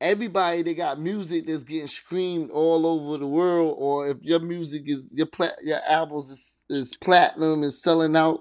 everybody 0.00 0.62
that 0.62 0.74
got 0.76 1.00
music 1.00 1.46
that's 1.46 1.64
getting 1.64 1.88
streamed 1.88 2.50
all 2.52 2.86
over 2.86 3.18
the 3.18 3.26
world, 3.26 3.76
or 3.78 4.08
if 4.08 4.18
your 4.22 4.40
music 4.40 4.84
is 4.86 5.04
your 5.12 5.26
plat 5.26 5.56
your 5.62 5.80
albums 5.88 6.30
is, 6.30 6.54
is 6.70 6.96
platinum 6.98 7.62
and 7.64 7.72
selling 7.74 8.16
out, 8.16 8.40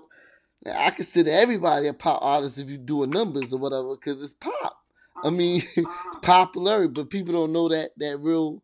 I 0.72 0.91
consider 0.91 1.32
everybody 1.32 1.88
a 1.88 1.93
pop 1.93 2.20
artist 2.22 2.60
if 2.60 2.70
you 2.70 2.77
doing 2.77 3.10
numbers 3.10 3.53
or 3.53 3.60
whatever, 3.60 3.96
because 3.96 4.24
it's 4.24 4.34
pop. 4.34 4.79
I 5.24 5.29
mean, 5.29 5.63
um, 5.77 5.86
popular, 6.22 6.88
but 6.88 7.10
people 7.10 7.34
don't 7.34 7.53
know 7.53 7.70
that 7.70 7.91
that 7.98 8.20
real. 8.20 8.62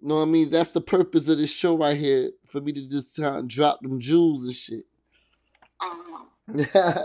You 0.00 0.08
know 0.08 0.16
what 0.16 0.22
I 0.22 0.26
mean? 0.26 0.50
That's 0.50 0.72
the 0.72 0.80
purpose 0.80 1.28
of 1.28 1.38
this 1.38 1.52
show 1.52 1.76
right 1.76 1.96
here 1.96 2.30
for 2.46 2.60
me 2.60 2.72
to 2.72 2.88
just 2.88 3.16
try 3.16 3.38
and 3.38 3.48
drop 3.48 3.80
them 3.82 4.00
jewels 4.00 4.44
and 4.44 4.54
shit. 4.54 4.84
um, 6.74 7.04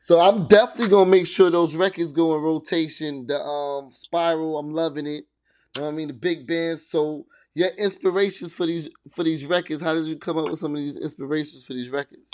So 0.00 0.20
I'm 0.20 0.46
definitely 0.46 0.88
gonna 0.88 1.10
make 1.10 1.26
sure 1.26 1.50
those 1.50 1.74
records 1.74 2.12
go 2.12 2.34
in 2.34 2.42
rotation. 2.42 3.26
The 3.26 3.38
um 3.42 3.92
Spiral, 3.92 4.58
I'm 4.58 4.72
loving 4.72 5.06
it. 5.06 5.26
You 5.76 5.82
know 5.82 5.82
what 5.82 5.88
I 5.88 5.90
mean? 5.92 6.08
The 6.08 6.14
Big 6.14 6.46
Bandz. 6.48 6.78
So 6.78 7.26
your 7.58 7.74
inspirations 7.74 8.54
for 8.54 8.66
these 8.66 8.88
for 9.10 9.24
these 9.24 9.44
records, 9.44 9.82
how 9.82 9.92
did 9.92 10.06
you 10.06 10.16
come 10.16 10.38
up 10.38 10.48
with 10.48 10.60
some 10.60 10.76
of 10.76 10.78
these 10.78 10.96
inspirations 10.96 11.64
for 11.64 11.72
these 11.72 11.90
records? 11.90 12.30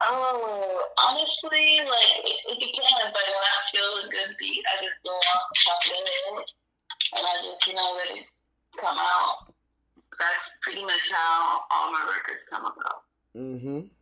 Oh, 0.00 0.82
honestly, 1.06 1.80
like 1.84 2.12
it, 2.24 2.40
it 2.48 2.58
depends. 2.58 3.12
Like 3.12 3.28
when 3.36 3.44
I 3.44 3.56
feel 3.70 3.90
a 4.00 4.08
good 4.08 4.34
beat, 4.38 4.64
I 4.64 4.82
just 4.82 4.96
go 5.04 5.12
off 5.12 5.42
the 5.52 5.60
top 5.60 5.76
of 5.84 5.92
head, 5.92 6.44
and 7.16 7.26
I 7.26 7.34
just 7.44 7.66
you 7.66 7.74
know 7.74 8.00
let 8.00 8.16
it 8.16 8.24
come 8.80 8.96
out. 8.96 9.52
That's 10.18 10.50
pretty 10.62 10.82
much 10.82 11.12
how 11.12 11.60
all 11.70 11.92
my 11.92 12.16
records 12.16 12.46
come 12.48 12.64
about. 12.64 13.04
Mm-hmm. 13.36 13.92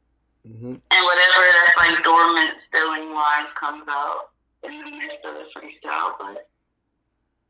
Mm-hmm. 0.46 0.74
And 0.78 1.02
whatever 1.02 1.42
that's 1.50 1.76
like 1.76 2.04
dormant 2.04 2.54
feeling 2.70 3.12
wise 3.12 3.50
comes 3.58 3.88
out 3.88 4.30
in 4.62 4.84
the 4.84 4.90
midst 4.98 5.24
of 5.24 5.34
the 5.34 5.50
freestyle. 5.50 6.14
But 6.16 6.46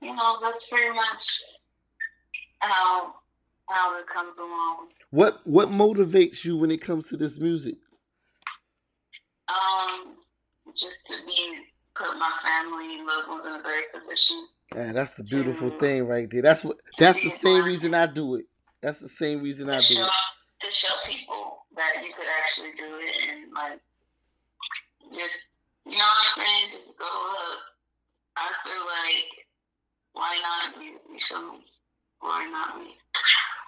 you 0.00 0.16
know, 0.16 0.38
that's 0.40 0.66
pretty 0.68 0.94
much 0.96 1.44
how 2.68 3.14
how 3.68 3.98
it 3.98 4.06
comes 4.06 4.36
along. 4.38 4.88
What 5.10 5.40
what 5.46 5.68
motivates 5.70 6.44
you 6.44 6.56
when 6.58 6.70
it 6.70 6.80
comes 6.80 7.06
to 7.08 7.16
this 7.16 7.38
music? 7.38 7.76
Um, 9.48 10.16
just 10.74 11.06
to 11.06 11.14
be 11.26 11.58
put 11.94 12.16
my 12.18 12.30
family 12.42 12.98
loved 13.04 13.28
ones 13.28 13.44
in 13.46 13.52
a 13.52 13.62
better 13.62 13.82
position. 13.92 14.46
Yeah, 14.74 14.92
that's 14.92 15.12
the 15.12 15.22
beautiful 15.22 15.70
To- 15.70 15.78
thing 15.78 16.06
right 16.06 16.28
there. 16.30 16.42
That's 16.42 16.64
what 16.64 16.78
that's 16.98 17.22
the 17.22 17.30
same 17.30 17.64
reason 17.64 17.94
I 17.94 18.06
do 18.06 18.36
it. 18.36 18.46
That's 18.82 19.00
the 19.00 19.08
same 19.08 19.42
reason 19.42 19.70
I 19.70 19.78
do 19.78 19.82
show 19.82 20.02
it. 20.04 20.10
to 20.60 20.70
show 20.72 20.94
people 21.06 21.58
that 21.76 22.02
you 22.04 22.12
could 22.14 22.26
actually 22.42 22.72
do 22.76 22.84
it 22.98 23.14
and 23.28 23.52
like 23.52 23.80
just 25.14 25.48
you 25.86 25.92
know 25.92 25.98
what 25.98 26.38
I'm 26.38 26.44
saying, 26.44 26.70
just 26.72 26.98
go 26.98 27.04
up. 27.04 27.58
I 28.36 28.50
feel 28.64 28.84
like 28.84 29.46
why 30.14 30.40
not 30.42 30.82
you? 30.82 30.98
You 31.12 31.20
feel 31.20 31.52
me? 31.52 31.64
Why 32.24 32.46
not 32.50 32.78
me? 32.80 32.96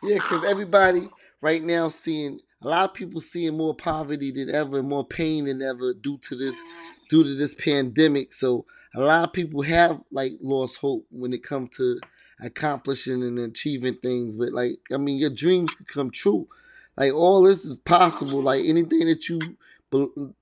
Yeah, 0.03 0.15
because 0.17 0.45
everybody 0.45 1.11
right 1.43 1.63
now 1.63 1.91
seeing 1.91 2.41
a 2.63 2.69
lot 2.69 2.89
of 2.91 2.95
people 2.95 3.21
seeing 3.21 3.57
more 3.57 3.75
poverty 3.75 4.33
than 4.33 4.49
ever, 4.55 4.83
more 4.83 5.07
pain 5.07 5.45
than 5.45 5.61
ever 5.61 5.93
due 5.93 6.19
to 6.23 6.37
this 6.37 6.55
Mhm. 6.57 7.09
due 7.11 7.25
to 7.25 7.35
this 7.35 7.55
pandemic. 7.55 8.33
So 8.33 8.65
a 8.95 9.01
lot 9.01 9.25
of 9.29 9.35
people 9.35 9.61
have 9.63 10.01
like 10.11 10.39
lost 10.41 10.79
hope 10.79 11.07
when 11.11 11.35
it 11.35 11.43
comes 11.45 11.77
to 11.77 12.01
accomplishing 12.41 13.23
and 13.23 13.39
achieving 13.39 13.97
things. 13.99 14.37
But 14.37 14.53
like 14.55 14.81
I 14.91 14.97
mean, 14.97 15.19
your 15.19 15.31
dreams 15.31 15.75
could 15.75 15.89
come 15.89 16.11
true. 16.11 16.49
Like 16.97 17.13
all 17.13 17.43
this 17.43 17.67
is 17.67 17.77
possible. 17.77 18.41
Like 18.41 18.65
anything 18.65 19.07
that 19.07 19.29
you 19.29 19.39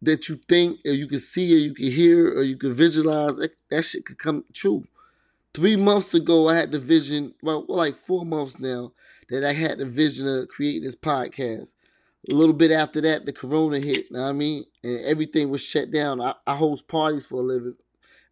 that 0.03 0.29
you 0.29 0.37
think 0.49 0.79
or 0.87 0.93
you 0.93 1.09
can 1.09 1.19
see 1.19 1.53
or 1.55 1.59
you 1.59 1.75
can 1.75 1.91
hear 1.91 2.29
or 2.29 2.43
you 2.45 2.57
can 2.57 2.75
visualize, 2.75 3.37
that, 3.37 3.53
that 3.71 3.83
shit 3.85 4.07
could 4.07 4.19
come 4.19 4.45
true. 4.53 4.85
Three 5.55 5.77
months 5.77 6.15
ago, 6.15 6.49
I 6.49 6.57
had 6.57 6.73
the 6.73 6.81
vision. 6.81 7.33
Well, 7.41 7.65
like 7.69 8.05
four 8.05 8.27
months 8.27 8.59
now 8.59 8.93
that 9.31 9.45
I 9.45 9.53
had 9.53 9.79
the 9.79 9.87
vision 9.87 10.27
of 10.27 10.49
creating 10.49 10.83
this 10.83 10.97
podcast. 10.97 11.75
A 12.29 12.35
little 12.35 12.55
bit 12.55 12.73
after 12.73 13.01
that, 13.03 13.25
the 13.27 13.33
corona 13.33 13.79
hit, 13.79 14.11
know 14.11 14.23
what 14.23 14.31
I 14.31 14.33
mean? 14.33 14.65
And 14.83 15.05
everything 15.05 15.51
was 15.51 15.61
shut 15.61 15.93
down. 15.93 16.21
I, 16.21 16.35
I 16.47 16.57
host 16.57 16.89
parties 16.89 17.27
for 17.27 17.37
a 17.37 17.45
living. 17.45 17.77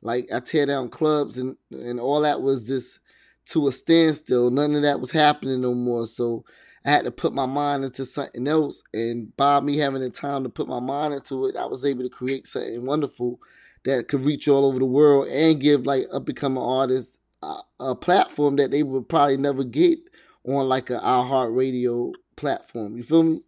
Like 0.03 0.29
I 0.35 0.41
tear 0.41 0.67
down 0.67 0.89
clubs 0.89 1.39
and, 1.39 1.57
and 1.71 2.01
all 2.01 2.23
that 2.23 2.43
was 2.43 2.67
just 2.67 2.99
to 3.47 3.69
a 3.69 3.73
standstill. 3.73 4.51
None 4.51 4.75
of 4.75 4.83
that 4.83 5.01
was 5.01 5.13
happening 5.13 5.61
no 5.61 5.75
more. 5.75 6.07
So 6.09 6.45
I 6.85 6.91
had 6.91 7.05
to 7.05 7.13
put 7.13 7.35
my 7.35 7.47
mind 7.47 7.85
into 7.85 8.05
something 8.05 8.49
else. 8.49 8.83
And 8.95 9.37
by 9.37 9.61
me 9.61 9.77
having 9.77 10.01
the 10.03 10.11
time 10.11 10.43
to 10.43 10.49
put 10.49 10.67
my 10.67 10.81
mind 10.81 11.15
into 11.15 11.47
it, 11.47 11.57
I 11.57 11.67
was 11.67 11.85
able 11.85 12.03
to 12.03 12.11
create 12.11 12.49
something 12.49 12.85
wonderful 12.85 13.39
that 13.85 14.09
could 14.09 14.25
reach 14.25 14.49
all 14.49 14.65
over 14.65 14.79
the 14.79 14.85
world 14.85 15.29
and 15.29 15.61
give 15.61 15.87
like 15.87 16.05
up 16.13 16.29
and 16.29 16.37
coming 16.37 16.63
artists 16.63 17.19
a, 17.43 17.61
a 17.81 17.95
platform 17.95 18.57
that 18.57 18.71
they 18.71 18.83
would 18.83 19.09
probably 19.09 19.37
never 19.37 19.65
get 19.65 19.99
on 20.45 20.69
like 20.69 20.91
a 20.91 20.99
iHeartRadio 21.01 22.13
platform. 22.37 22.97
You 22.97 23.03
feel 23.03 23.23
me? 23.25 23.43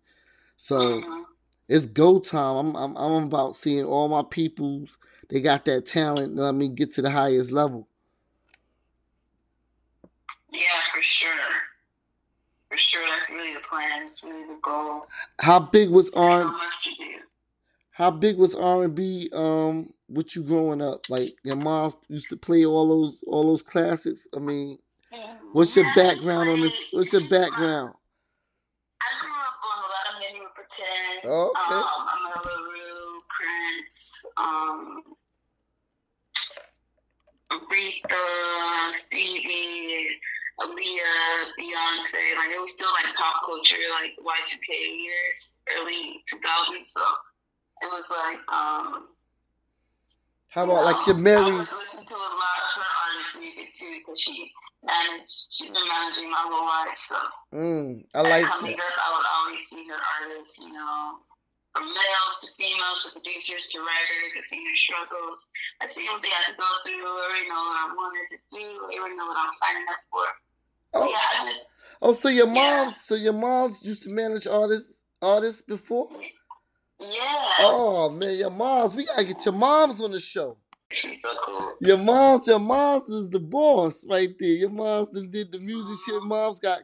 So 0.57 0.79
Mhm. 1.01 1.25
it's 1.69 1.87
go 1.87 2.19
time. 2.19 2.57
I'm 2.57 2.77
I'm 2.77 2.97
I'm 2.97 3.25
about 3.25 3.57
seeing 3.57 3.85
all 3.85 4.09
my 4.09 4.23
peoples. 4.29 4.99
They 5.31 5.41
got 5.41 5.65
that 5.67 5.87
talent. 5.87 6.31
You 6.31 6.37
know 6.37 6.43
what 6.43 6.49
I 6.49 6.53
mean, 6.53 6.75
get 6.75 6.93
to 6.95 7.03
the 7.03 7.11
highest 7.11 7.53
level. 7.53 7.89
Yeah, 10.51 10.61
for 10.95 11.03
sure. 11.03 11.31
For 12.71 12.79
sure, 12.79 13.03
that's 13.09 13.31
really 13.31 13.55
the 13.55 13.61
plan. 13.69 14.07
It's 14.09 14.23
really 14.23 14.47
the 14.47 14.59
goal. 14.63 15.07
How 15.41 15.61
big 15.61 15.91
was 15.91 16.11
There's 16.11 16.15
so 16.15 16.21
R? 16.23 16.45
much 16.53 16.85
to 16.85 16.91
do. 16.91 17.05
How 17.95 18.11
big 18.11 18.37
was 18.37 18.57
R 18.57 18.83
and 18.83 18.95
B? 18.95 19.31
Um, 19.33 19.95
with 20.09 20.35
you 20.35 20.43
growing 20.43 20.83
up, 20.83 21.09
like 21.09 21.37
your 21.45 21.55
mom 21.55 21.93
used 22.09 22.29
to 22.31 22.37
play 22.37 22.67
all 22.67 22.89
those 22.89 23.23
all 23.29 23.45
those 23.45 23.63
classics. 23.63 24.27
I 24.35 24.41
mean, 24.41 24.79
what's 25.53 25.77
your 25.77 25.87
background 25.95 26.49
on 26.51 26.61
this? 26.61 26.77
What's 26.91 27.13
your 27.13 27.23
background? 27.31 27.95
I 28.99 29.09
grew 29.23 29.31
up 29.31 29.63
on 29.63 29.79
a 29.79 29.89
lot 29.95 30.07
of 30.11 30.19
Minnie 30.19 30.43
Riperton. 30.43 31.31
Oh, 31.31 31.55
okay. 31.55 31.75
Um, 31.77 31.85
Amanda 32.03 32.51
LaRue, 32.51 33.23
Prince, 33.31 34.27
um, 34.39 35.03
Aretha, 37.53 38.95
Stevie, 38.95 40.19
Aaliyah, 40.59 41.47
Beyonce. 41.63 42.23
Like 42.43 42.51
it 42.51 42.61
was 42.61 42.73
still 42.73 42.91
like 42.91 43.15
pop 43.15 43.35
culture, 43.47 43.77
like 44.03 44.19
Y2K 44.19 44.99
years, 44.99 45.53
early 45.79 46.25
2000s. 46.35 46.87
So 46.91 47.01
it 47.83 47.87
was 47.91 48.05
like 48.11 48.41
um. 48.53 49.09
How 50.49 50.65
about 50.65 50.85
like 50.85 51.07
your 51.07 51.17
I 51.17 51.21
Mary's? 51.21 51.67
was 51.67 51.75
listening 51.75 52.07
to 52.07 52.15
a 52.15 52.31
lot 52.39 52.59
of 52.63 52.71
her 52.79 52.91
artist 53.03 53.33
music 53.43 53.75
too, 53.75 53.91
because 53.99 54.21
she 54.21 54.53
managed. 54.87 55.51
She's 55.51 55.71
been 55.71 55.89
managing 55.89 56.31
my 56.31 56.45
whole 56.47 56.67
life, 56.67 56.99
so. 57.03 57.19
Mm, 57.55 58.07
I 58.15 58.23
like 58.23 58.47
coming 58.47 58.77
that. 58.77 58.87
up, 58.87 58.95
I 59.03 59.09
would 59.19 59.29
always 59.35 59.63
see 59.67 59.83
her 59.91 59.99
artists, 59.99 60.59
you 60.63 60.71
know, 60.71 61.19
from 61.75 61.91
males 61.91 62.37
to 62.43 62.49
females 62.55 63.03
to 63.03 63.19
producers 63.19 63.67
to 63.75 63.79
writers 63.83 64.31
to 64.39 64.43
seen 64.47 64.63
their 64.63 64.79
struggles. 64.79 65.43
I 65.83 65.87
see 65.91 66.07
what 66.07 66.23
they 66.23 66.31
had 66.31 66.55
to 66.55 66.57
go 66.59 66.71
through. 66.87 67.03
I 67.03 67.11
already 67.19 67.49
know 67.51 67.63
what 67.67 67.79
I 67.83 67.87
wanted 67.91 68.27
to 68.31 68.39
do. 68.55 68.67
I 68.87 68.95
already 69.03 69.17
know 69.19 69.27
what 69.27 69.39
I'm 69.43 69.55
signing 69.59 69.87
up 69.91 70.03
for. 70.11 70.27
Oh, 70.95 71.11
yeah, 71.11 71.19
I 71.43 71.51
just, 71.51 71.67
oh, 72.03 72.13
so 72.13 72.29
your 72.29 72.47
Yeah. 72.47 72.55
moms, 72.55 73.01
so 73.03 73.15
your 73.17 73.33
moms 73.35 73.83
used 73.83 74.03
to 74.05 74.11
manage 74.11 74.47
artists, 74.47 75.03
artists 75.21 75.63
before? 75.63 76.09
yeah. 76.15 76.29
Oh 77.61 78.11
man, 78.11 78.39
your 78.39 78.51
moms, 78.51 78.95
we 78.95 79.07
gotta 79.07 79.25
get 79.25 79.45
your 79.45 79.55
moms 79.55 80.01
on 80.01 80.13
the 80.13 80.21
show. 80.21 80.59
She's 80.93 81.23
so 81.23 81.31
cool. 81.47 81.75
Your 81.81 81.99
moms, 81.99 82.47
your 82.47 82.59
moms 82.61 83.09
is 83.09 83.29
the 83.31 83.41
boss 83.41 84.05
right 84.09 84.31
there. 84.41 84.51
Your 84.51 84.71
moms 84.71 85.11
did 85.11 85.53
the 85.53 85.59
music 85.61 85.99
shit. 86.07 86.23
Moms 86.23 86.59
got 86.61 86.83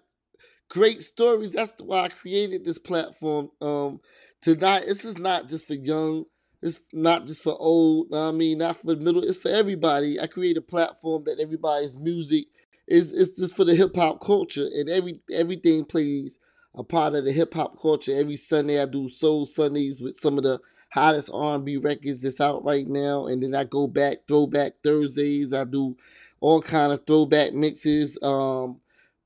great 0.70 1.02
stories. 1.02 1.52
That's 1.54 1.72
why 1.80 2.04
I 2.04 2.08
created 2.10 2.64
this 2.64 2.78
platform. 2.78 3.50
Um, 3.62 4.00
tonight, 4.42 4.84
this 4.86 5.04
is 5.04 5.18
not 5.18 5.48
just 5.48 5.66
for 5.66 5.74
young. 5.74 6.26
It's 6.62 6.80
not 6.92 7.26
just 7.26 7.42
for 7.42 7.56
old. 7.60 8.14
I 8.14 8.32
mean, 8.32 8.58
not 8.58 8.78
for 8.80 8.88
the 8.88 8.96
middle. 8.96 9.24
It's 9.24 9.38
for 9.38 9.50
everybody. 9.50 10.20
I 10.20 10.26
create 10.28 10.58
a 10.58 10.62
platform 10.62 11.24
that 11.26 11.40
everybody's 11.40 11.98
music 11.98 12.46
is. 12.88 13.14
It's 13.14 13.38
just 13.38 13.56
for 13.56 13.64
the 13.64 13.76
hip 13.76 13.96
hop 13.96 14.20
culture, 14.22 14.68
and 14.74 14.90
every 14.90 15.20
everything 15.32 15.84
plays 15.86 16.40
a 16.74 16.84
part 16.84 17.14
of 17.14 17.24
the 17.24 17.32
hip 17.32 17.54
hop 17.54 17.80
culture. 17.80 18.12
Every 18.14 18.36
Sunday 18.36 18.80
I 18.80 18.86
do 18.86 19.08
Soul 19.08 19.46
Sundays 19.46 20.00
with 20.00 20.18
some 20.18 20.38
of 20.38 20.44
the 20.44 20.60
hottest 20.92 21.30
R&B 21.32 21.78
records 21.78 22.22
that's 22.22 22.40
out 22.40 22.64
right 22.64 22.86
now, 22.88 23.26
and 23.26 23.42
then 23.42 23.54
I 23.54 23.64
go 23.64 23.86
back 23.86 24.18
Throwback 24.28 24.74
Thursdays. 24.82 25.52
I 25.52 25.64
do 25.64 25.96
all 26.40 26.62
kind 26.62 26.92
of 26.92 27.06
throwback 27.06 27.52
mixes, 27.52 28.18
um, 28.22 28.80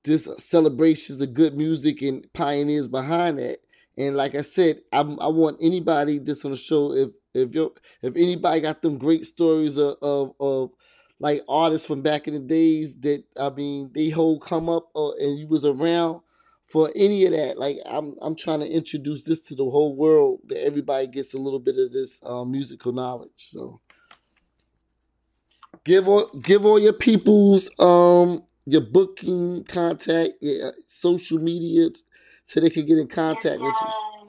just 0.05 0.41
celebrations 0.41 1.21
of 1.21 1.33
good 1.33 1.57
music 1.57 2.03
and 2.03 2.31
pioneers 2.33 2.89
behind 2.89 3.39
that. 3.39 3.59
And 3.97 4.17
like 4.17 4.35
I 4.35 4.43
said, 4.43 4.81
I, 4.93 5.01
I 5.01 5.29
want 5.29 5.59
anybody 5.61 6.19
that's 6.19 6.45
on 6.45 6.51
the 6.51 6.57
show 6.57 6.93
if 6.93 7.11
if 7.35 7.55
you 7.55 7.73
if 8.03 8.15
anybody 8.17 8.61
got 8.61 8.83
them 8.83 8.99
great 8.99 9.27
stories 9.27 9.77
of, 9.77 9.97
of 10.03 10.35
of 10.41 10.71
like 11.21 11.43
artists 11.49 11.87
from 11.87 12.03
back 12.03 12.27
in 12.27 12.35
the 12.35 12.41
days 12.41 12.97
that 13.01 13.25
I 13.39 13.51
mean 13.51 13.91
they 13.95 14.09
whole 14.11 14.41
come 14.41 14.69
up 14.69 14.89
uh, 14.97 15.13
and 15.13 15.39
you 15.39 15.47
was 15.47 15.65
around 15.65 16.21
for 16.75 16.91
any 16.97 17.25
of 17.25 17.31
that. 17.31 17.57
Like 17.57 17.79
I'm 17.87 18.17
I'm 18.21 18.35
trying 18.35 18.59
to 18.59 18.69
introduce 18.69 19.23
this 19.23 19.43
to 19.43 19.55
the 19.55 19.63
whole 19.63 19.95
world 19.95 20.41
that 20.49 20.59
everybody 20.67 21.07
gets 21.07 21.33
a 21.33 21.39
little 21.39 21.61
bit 21.61 21.79
of 21.79 21.93
this 21.93 22.19
uh, 22.25 22.45
musical 22.45 22.91
knowledge. 22.91 23.47
So 23.55 23.81
give 25.85 26.09
all 26.09 26.27
give 26.43 26.67
all 26.67 26.81
your 26.81 26.93
people's 26.93 27.71
um 27.79 28.43
your 28.67 28.81
booking 28.81 29.63
contact, 29.71 30.33
your 30.41 30.71
uh, 30.71 30.73
social 30.89 31.39
media 31.39 31.91
so 32.47 32.59
they 32.59 32.71
can 32.71 32.87
get 32.87 32.99
in 32.99 33.07
contact 33.07 33.63
with 33.63 33.71
you. 33.71 34.29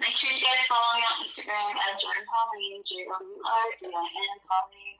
Make 0.00 0.10
sure 0.10 0.34
you 0.34 0.42
guys 0.42 0.66
follow 0.66 0.90
me 0.98 1.02
on 1.06 1.16
Instagram 1.22 1.70
at 1.70 2.02
Jourdin 2.02 2.26
Pauline, 2.26 2.82
J 2.82 3.06
O 3.06 3.14
U 3.14 3.42
R 3.46 3.66
D 3.78 3.86
I 3.86 4.06
N 4.26 4.38
Pauline. 4.42 4.98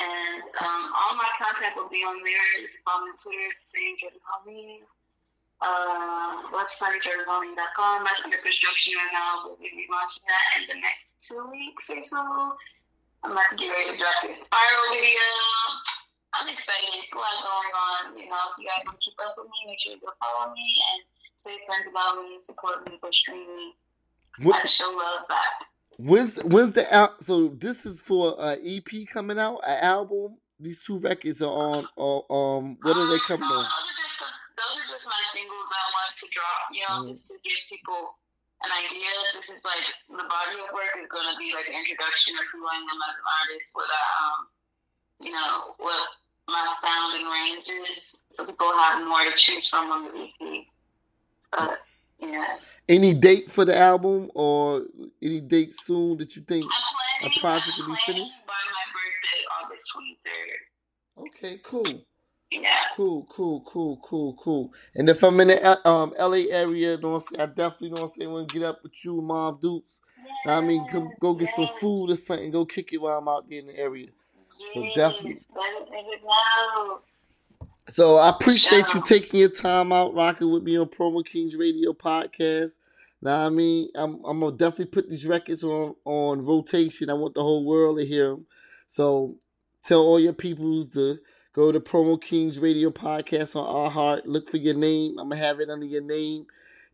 And 0.00 0.42
um, 0.64 0.92
all 0.96 1.14
my 1.14 1.28
contact 1.36 1.76
will 1.76 1.92
be 1.92 2.00
on 2.08 2.24
there. 2.24 2.62
You 2.64 2.72
can 2.72 2.80
follow 2.88 3.04
me 3.04 3.10
on 3.12 3.18
Twitter, 3.20 3.52
same 3.68 4.00
Jourdin 4.00 4.24
Pauline. 4.24 4.80
Uh, 5.64 6.52
website, 6.52 7.00
jourdinpauline.com. 7.00 8.04
That's 8.04 8.20
under 8.24 8.36
construction 8.44 8.94
right 9.00 9.12
now. 9.16 9.48
We'll 9.48 9.56
be 9.56 9.88
launching 9.88 10.24
that 10.28 10.44
in 10.60 10.64
the 10.68 10.78
next 10.84 11.24
two 11.24 11.40
weeks 11.50 11.88
or 11.88 12.04
so. 12.04 12.20
I'm 13.24 13.32
about 13.32 13.48
to 13.50 13.56
get 13.56 13.72
ready 13.72 13.92
to 13.92 13.96
drop 13.96 14.20
this 14.28 14.44
spiral 14.44 14.86
video. 14.92 15.24
I'm 16.36 16.48
excited. 16.52 17.00
It's 17.00 17.12
a 17.12 17.16
lot 17.16 17.40
going 17.40 17.72
on. 17.72 18.00
You 18.18 18.28
know, 18.28 18.44
if 18.52 18.60
you 18.60 18.68
guys 18.68 18.84
want 18.84 19.00
to 19.00 19.04
keep 19.04 19.16
up 19.24 19.34
with 19.40 19.46
me, 19.48 19.58
make 19.72 19.80
sure 19.80 19.92
you 19.96 20.00
go 20.04 20.12
follow 20.20 20.52
me 20.52 20.68
and 20.92 21.00
tell 21.40 21.52
your 21.56 21.64
friends 21.64 21.86
about 21.88 22.20
me, 22.20 22.36
support 22.44 22.84
me, 22.84 22.98
go 23.00 23.10
stream 23.10 23.46
me. 23.56 24.52
I 24.52 24.66
show 24.66 24.90
love 24.90 25.28
back. 25.28 25.64
when's 25.96 26.36
when's 26.44 26.72
the 26.72 26.84
out? 26.94 27.22
So 27.24 27.48
this 27.56 27.86
is 27.86 28.00
for 28.00 28.34
an 28.38 28.58
EP 28.66 29.06
coming 29.08 29.38
out, 29.38 29.60
an 29.66 29.78
album. 29.82 30.36
These 30.60 30.82
two 30.84 30.98
records 30.98 31.40
are 31.40 31.50
on. 31.50 31.88
Or, 31.96 32.24
um, 32.30 32.76
what 32.82 32.96
are 32.96 33.06
they 33.06 33.14
Um, 33.14 33.20
coming 33.26 33.48
on? 33.48 33.64
Those 34.56 34.78
are 34.78 34.86
just 34.86 34.92
those 34.92 34.94
are 34.94 34.98
just 34.98 35.06
my 35.06 35.22
singles 35.34 35.68
I 35.70 35.84
wanted 35.94 36.16
to 36.22 36.26
drop. 36.30 36.62
You 36.70 36.82
know, 36.88 36.96
Mhm. 37.04 37.08
just 37.10 37.26
to 37.28 37.38
give 37.42 37.58
people 37.68 38.18
an 38.62 38.70
idea. 38.72 39.10
This 39.34 39.50
is 39.50 39.64
like 39.64 39.84
the 40.08 40.24
body 40.24 40.56
of 40.62 40.72
work 40.72 40.94
is 40.96 41.08
going 41.10 41.26
to 41.30 41.36
be 41.38 41.52
like 41.52 41.66
an 41.68 41.74
introduction 41.74 42.38
of 42.38 42.44
who 42.52 42.66
I 42.66 42.76
am 42.76 42.86
as 43.02 43.14
an 43.18 43.26
artist. 43.42 43.74
What 43.74 43.90
I 43.90 44.04
um, 44.24 44.48
you 45.20 45.32
know, 45.32 45.74
what 45.78 46.08
my 46.46 46.74
sound 46.80 47.14
and 47.16 47.26
ranges, 47.28 48.22
so 48.32 48.44
people 48.46 48.72
have 48.78 49.06
more 49.06 49.24
to 49.24 49.32
choose 49.34 49.68
from 49.68 49.90
on 49.90 50.04
the 50.04 50.12
EP. 50.28 50.68
But 51.50 51.82
yeah, 52.18 52.58
Any 52.88 53.14
date 53.14 53.50
for 53.50 53.64
the 53.64 53.76
album 53.76 54.30
or 54.34 54.84
any 55.22 55.40
date 55.40 55.72
soon 55.72 56.18
that 56.18 56.36
you 56.36 56.42
think? 56.42 56.64
Planning. 56.70 57.36
A 57.36 57.40
project 57.40 57.78
will 57.78 57.94
be 57.94 58.00
finished? 58.04 58.46
by 58.46 58.52
my 58.52 58.84
birthday, 58.92 59.40
August 59.62 59.84
twenty 59.92 60.18
third. 60.24 61.26
Okay, 61.28 61.58
cool. 61.64 62.04
Yeah. 62.62 62.78
Cool, 62.96 63.26
cool, 63.30 63.62
cool, 63.66 64.00
cool, 64.04 64.34
cool. 64.34 64.72
And 64.94 65.08
if 65.08 65.22
I'm 65.22 65.40
in 65.40 65.48
the 65.48 65.62
L- 65.62 65.80
um, 65.84 66.14
LA 66.18 66.44
area, 66.50 66.96
don't 66.96 67.20
say, 67.22 67.36
I 67.38 67.46
definitely 67.46 67.90
don't 67.90 68.14
saying, 68.14 68.30
want 68.30 68.48
to 68.48 68.54
get 68.58 68.66
up 68.66 68.82
with 68.82 68.92
you, 69.04 69.20
Mom 69.20 69.58
Dukes. 69.60 70.00
I 70.46 70.60
mean, 70.60 70.86
go, 70.92 71.10
go 71.20 71.34
get 71.34 71.48
some 71.56 71.68
food 71.80 72.10
or 72.10 72.16
something, 72.16 72.50
go 72.50 72.64
kick 72.64 72.92
it 72.92 72.98
while 72.98 73.18
I'm 73.18 73.28
out 73.28 73.48
there 73.50 73.58
in 73.60 73.66
the 73.66 73.78
area. 73.78 74.08
So 74.72 74.88
definitely. 74.94 75.40
Let 75.54 75.88
it 75.88 76.22
know. 76.22 77.00
So 77.88 78.16
I 78.16 78.30
appreciate 78.30 78.94
you 78.94 79.02
taking 79.02 79.40
your 79.40 79.50
time 79.50 79.92
out, 79.92 80.14
rocking 80.14 80.50
with 80.50 80.62
me 80.62 80.78
on 80.78 80.86
Promo 80.86 81.24
Kings 81.24 81.54
Radio 81.56 81.92
podcast. 81.92 82.78
Now 83.20 83.46
I 83.46 83.50
mean, 83.50 83.88
I'm 83.94 84.24
I'm 84.24 84.40
gonna 84.40 84.56
definitely 84.56 84.86
put 84.86 85.10
these 85.10 85.26
records 85.26 85.62
on 85.64 85.94
on 86.04 86.44
rotation. 86.44 87.10
I 87.10 87.14
want 87.14 87.34
the 87.34 87.42
whole 87.42 87.64
world 87.66 87.98
to 87.98 88.06
hear 88.06 88.28
them. 88.30 88.46
So 88.86 89.36
tell 89.82 90.00
all 90.00 90.18
your 90.20 90.32
peoples 90.32 90.88
to 90.90 91.18
go 91.54 91.72
to 91.72 91.80
Promo 91.80 92.20
Kings 92.20 92.58
Radio 92.58 92.90
podcast 92.90 93.56
on 93.56 93.90
iHeart. 93.90 94.22
Look 94.26 94.50
for 94.50 94.58
your 94.58 94.74
name. 94.74 95.16
I'm 95.18 95.30
gonna 95.30 95.42
have 95.42 95.60
it 95.60 95.70
under 95.70 95.86
your 95.86 96.02
name. 96.02 96.46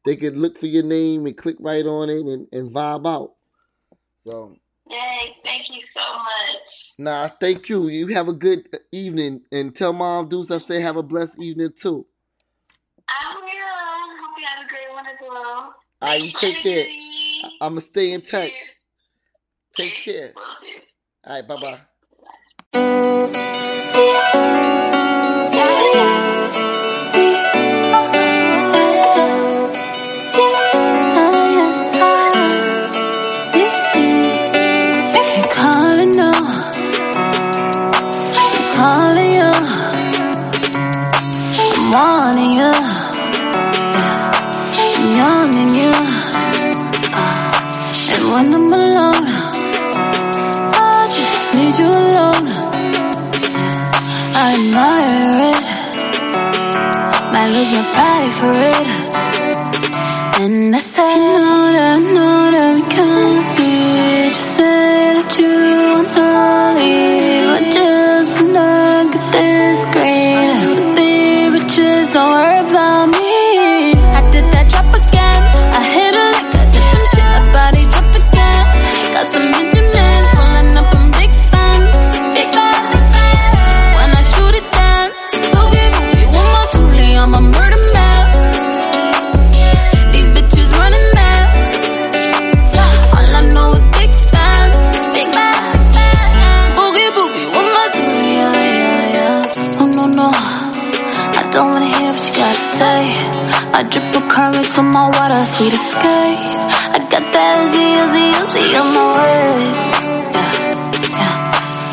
They 0.04 0.14
could 0.16 0.36
look 0.36 0.56
for 0.58 0.66
your 0.66 0.84
name 0.84 1.26
and 1.26 1.36
click 1.36 1.56
right 1.58 1.84
on 1.84 2.08
it 2.08 2.24
and, 2.24 2.46
and 2.52 2.70
vibe 2.70 3.06
out. 3.08 3.32
So 4.18 4.56
Yay, 4.88 5.36
thank 5.44 5.68
you 5.70 5.82
so 5.92 6.00
much. 6.00 6.92
nah, 6.98 7.28
thank 7.40 7.68
you. 7.68 7.88
You 7.88 8.08
have 8.08 8.28
a 8.28 8.32
good 8.32 8.66
evening 8.92 9.40
and 9.52 9.74
tell 9.74 9.92
Mom 9.92 10.28
Deuce 10.28 10.50
I 10.50 10.58
say 10.58 10.80
have 10.80 10.96
a 10.96 11.02
blessed 11.02 11.40
evening 11.40 11.70
too. 11.76 12.06
I 13.08 13.34
will. 13.34 13.44
Hope 14.26 14.38
you 14.38 14.46
have 14.46 14.66
a 14.66 14.68
great 14.68 14.92
one 14.92 15.06
as 15.06 15.18
well. 15.20 15.74
All 16.02 16.08
right, 16.08 16.22
you 16.22 16.32
take 16.32 16.56
care. 16.56 16.86
I'm 17.60 17.72
gonna 17.72 17.80
stay 17.80 18.12
in 18.12 18.20
touch. 18.20 18.52
Take 19.76 19.94
care. 19.94 20.32
All 21.24 21.34
right, 21.34 21.46
bye 21.46 21.78
bye. 22.72 23.66
Calling 24.32 24.89
sweet 105.60 105.74
escape. 105.74 106.40
I 106.96 106.98
got 107.12 107.24
that 107.36 107.52
Uzi, 107.60 107.86
Uzi, 108.00 108.26
Uzi 108.40 108.64
on 108.80 108.88
my 108.96 109.06
words. 109.12 109.92
Yeah, 110.32 110.52
yeah. 111.20 111.36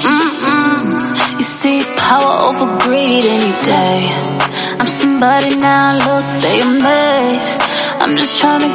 Mm-mm. 0.08 0.84
You 1.36 1.44
see 1.44 1.84
power 2.00 2.34
over 2.48 2.68
greed 2.88 3.28
any 3.28 3.54
day. 3.68 4.08
I'm 4.80 4.88
somebody 4.88 5.52
now, 5.60 6.00
look, 6.00 6.24
they 6.40 6.64
amazed. 6.64 7.62
I'm 8.00 8.16
just 8.16 8.40
trying 8.40 8.64
to 8.64 8.72